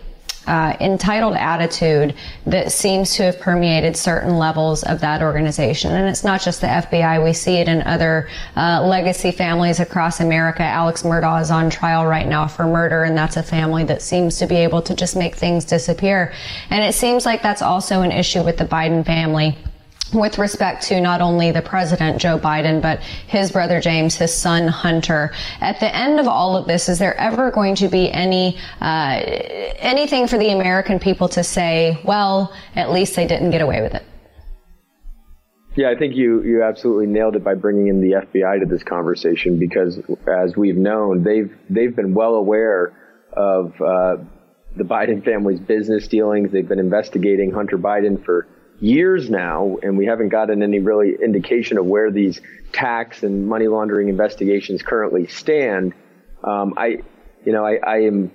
[0.48, 2.16] uh, entitled attitude
[2.46, 5.92] that seems to have permeated certain levels of that organization.
[5.92, 7.24] And it's not just the FBI.
[7.24, 10.64] We see it in other uh, legacy families across America.
[10.64, 14.38] Alex Murdaugh is on trial right now for murder, and that's a family that seems
[14.40, 16.34] to be able to just make things disappear.
[16.70, 19.58] And it seems like that's also an issue with the Biden family
[20.14, 24.68] with respect to not only the president, Joe Biden, but his brother James, his son
[24.68, 25.32] Hunter.
[25.62, 29.22] At the end of all of this, is there ever going to be any uh,
[29.80, 32.00] anything for the American people to say?
[32.04, 34.04] Well, at least they didn't get away with it.
[35.76, 38.84] Yeah, I think you you absolutely nailed it by bringing in the FBI to this
[38.84, 42.94] conversation because, as we've known, they've they've been well aware
[43.34, 44.18] of uh,
[44.76, 46.52] the Biden family's business dealings.
[46.52, 48.48] They've been investigating Hunter Biden for
[48.80, 53.68] years now, and we haven't gotten any really indication of where these tax and money
[53.68, 55.94] laundering investigations currently stand.
[56.44, 57.00] Um, I,
[57.46, 58.32] you know, I, I am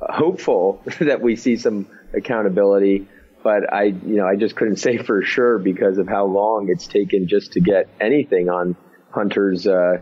[0.00, 3.08] hopeful that we see some accountability,
[3.42, 6.86] but I, you know, I just couldn't say for sure because of how long it's
[6.86, 8.76] taken just to get anything on
[9.10, 9.98] Hunter's, uh,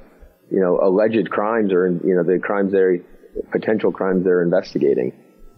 [0.51, 2.99] you know, alleged crimes or, you know, the crimes they're,
[3.51, 5.13] potential crimes they're investigating.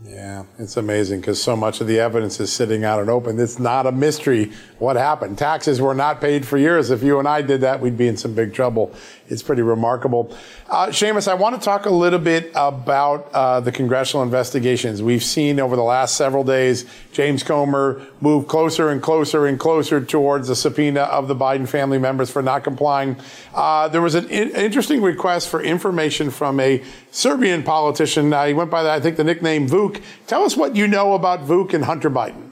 [0.07, 3.41] Yeah, it's amazing because so much of the evidence is sitting out and open.
[3.41, 5.39] It's not a mystery what happened.
[5.39, 6.91] Taxes were not paid for years.
[6.91, 8.95] If you and I did that, we'd be in some big trouble.
[9.29, 10.37] It's pretty remarkable.
[10.69, 15.03] Uh, Seamus, I want to talk a little bit about uh, the congressional investigations.
[15.03, 20.05] We've seen over the last several days James Comer move closer and closer and closer
[20.05, 23.17] towards the subpoena of the Biden family members for not complying.
[23.55, 28.27] Uh, there was an in- interesting request for information from a Serbian politician.
[28.47, 29.94] he went by, the, I think, the nickname Vuk.
[30.27, 32.51] Tell us what you know about Vuk and Hunter Biden.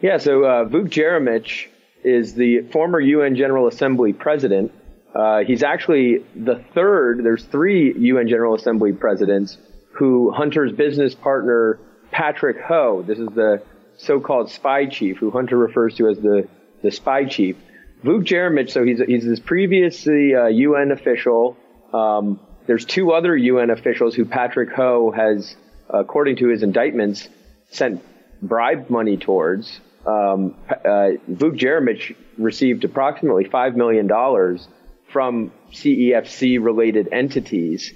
[0.00, 1.70] Yeah, so uh, Vuk Jeremic
[2.02, 4.72] is the former UN General Assembly president.
[5.14, 7.24] Uh, he's actually the third.
[7.24, 9.56] There's three UN General Assembly presidents
[9.92, 11.78] who Hunter's business partner
[12.10, 13.02] Patrick Ho.
[13.06, 13.62] This is the
[13.96, 16.48] so-called spy chief, who Hunter refers to as the
[16.82, 17.56] the spy chief.
[18.04, 18.68] Vuk Jeremic.
[18.68, 21.56] So he's he's this previously uh, UN official.
[21.92, 25.56] Um, there's two other UN officials who Patrick Ho has,
[25.88, 27.28] according to his indictments,
[27.70, 28.02] sent
[28.42, 29.80] bribe money towards.
[30.06, 34.08] um, uh, Vuk Jeremic received approximately $5 million
[35.12, 37.92] from CEFC related entities.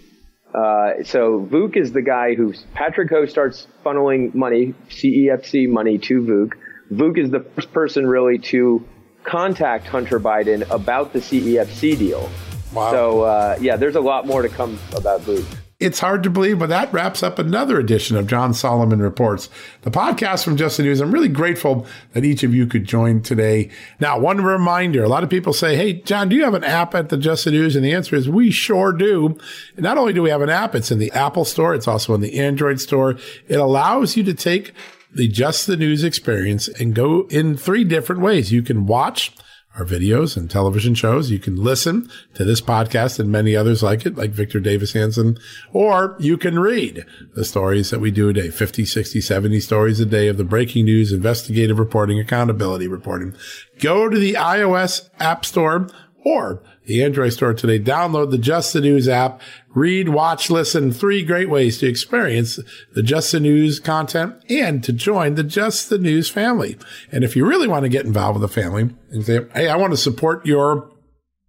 [0.55, 6.23] Uh, so Vuk is the guy who Patrick Ho starts funneling money, CEFC money to
[6.23, 6.53] Vuk.
[6.91, 8.87] Vuk is the first person really to
[9.25, 12.31] contact Hunter Biden about the CEFC deal.
[12.73, 12.91] Wow.
[12.91, 15.45] So uh, yeah, there's a lot more to come about Vuk.
[15.81, 19.49] It's hard to believe, but that wraps up another edition of John Solomon Reports,
[19.83, 21.01] the podcast from Just the News.
[21.01, 23.71] I'm really grateful that each of you could join today.
[24.01, 26.97] Now, one reminder, a lot of people say, Hey, John, do you have an app
[26.97, 27.77] at the Just the News?
[27.77, 29.39] And the answer is we sure do.
[29.77, 31.77] And not only do we have an app, it's in the Apple store.
[31.77, 33.15] It's also in the Android store.
[33.47, 34.73] It allows you to take
[35.15, 38.51] the Just the News experience and go in three different ways.
[38.51, 39.33] You can watch
[39.77, 41.31] our videos and television shows.
[41.31, 45.39] You can listen to this podcast and many others like it, like Victor Davis Hanson,
[45.73, 47.05] or you can read
[47.35, 50.45] the stories that we do a day, 50, 60, 70 stories a day of the
[50.45, 53.35] breaking news, investigative reporting, accountability reporting.
[53.79, 55.89] Go to the iOS app store
[56.29, 57.79] or the Android store today.
[57.79, 59.41] Download the Just the News app.
[59.75, 60.93] Read, watch, listen.
[60.93, 62.59] Three great ways to experience
[62.95, 66.77] the Just the News content and to join the Just the News family.
[67.11, 69.77] And if you really want to get involved with the family and say, Hey, I
[69.77, 70.91] want to support your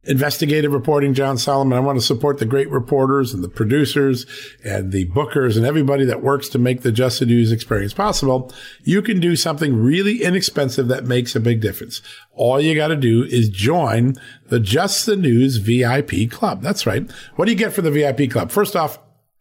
[0.09, 1.77] investigative reporting, John Solomon.
[1.77, 4.25] I want to support the great reporters and the producers
[4.65, 8.51] and the bookers and everybody that works to make the Just the News experience possible.
[8.83, 12.01] You can do something really inexpensive that makes a big difference.
[12.33, 14.15] All you got to do is join
[14.47, 16.63] the Just the News VIP club.
[16.63, 17.09] That's right.
[17.35, 18.49] What do you get for the VIP club?
[18.49, 18.97] First off,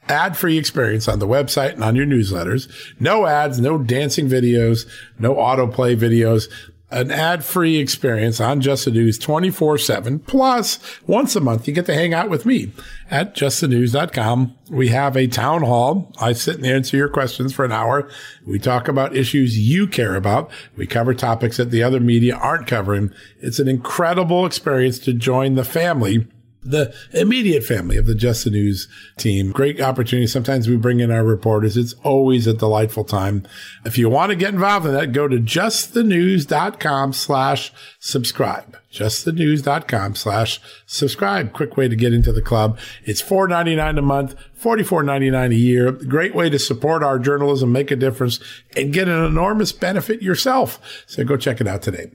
[0.07, 2.71] ad free experience on the website and on your newsletters.
[3.01, 4.87] No ads, no dancing videos,
[5.19, 6.49] no autoplay videos
[6.91, 10.25] an ad-free experience on Just the News 24-7.
[10.27, 12.73] Plus, once a month, you get to hang out with me
[13.11, 14.55] at justthenews.com.
[14.71, 16.13] We have a town hall.
[16.19, 18.09] I sit and answer your questions for an hour.
[18.47, 20.51] We talk about issues you care about.
[20.77, 23.13] We cover topics that the other media aren't covering.
[23.41, 26.27] It's an incredible experience to join the family
[26.63, 29.53] the immediate family of the Just the News team.
[29.53, 30.27] Great opportunity.
[30.27, 31.77] Sometimes we bring in our reporters.
[31.77, 33.47] It's always a delightful time.
[33.85, 38.77] If you want to get involved in that, go to justthenews.com slash subscribe.
[38.93, 41.53] Justthenews.com slash subscribe.
[41.53, 42.79] Quick way to get into the club.
[43.05, 45.93] It's $4.99 a month, $44.99 a year.
[45.93, 48.41] Great way to support our journalism, make a difference,
[48.77, 51.05] and get an enormous benefit yourself.
[51.07, 52.11] So go check it out today.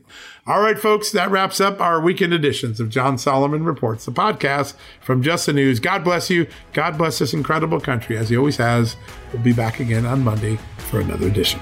[0.45, 4.73] All right, folks, that wraps up our weekend editions of John Solomon Reports, the podcast
[4.99, 5.79] from Just the News.
[5.79, 6.47] God bless you.
[6.73, 8.97] God bless this incredible country, as he always has.
[9.31, 11.61] We'll be back again on Monday for another edition.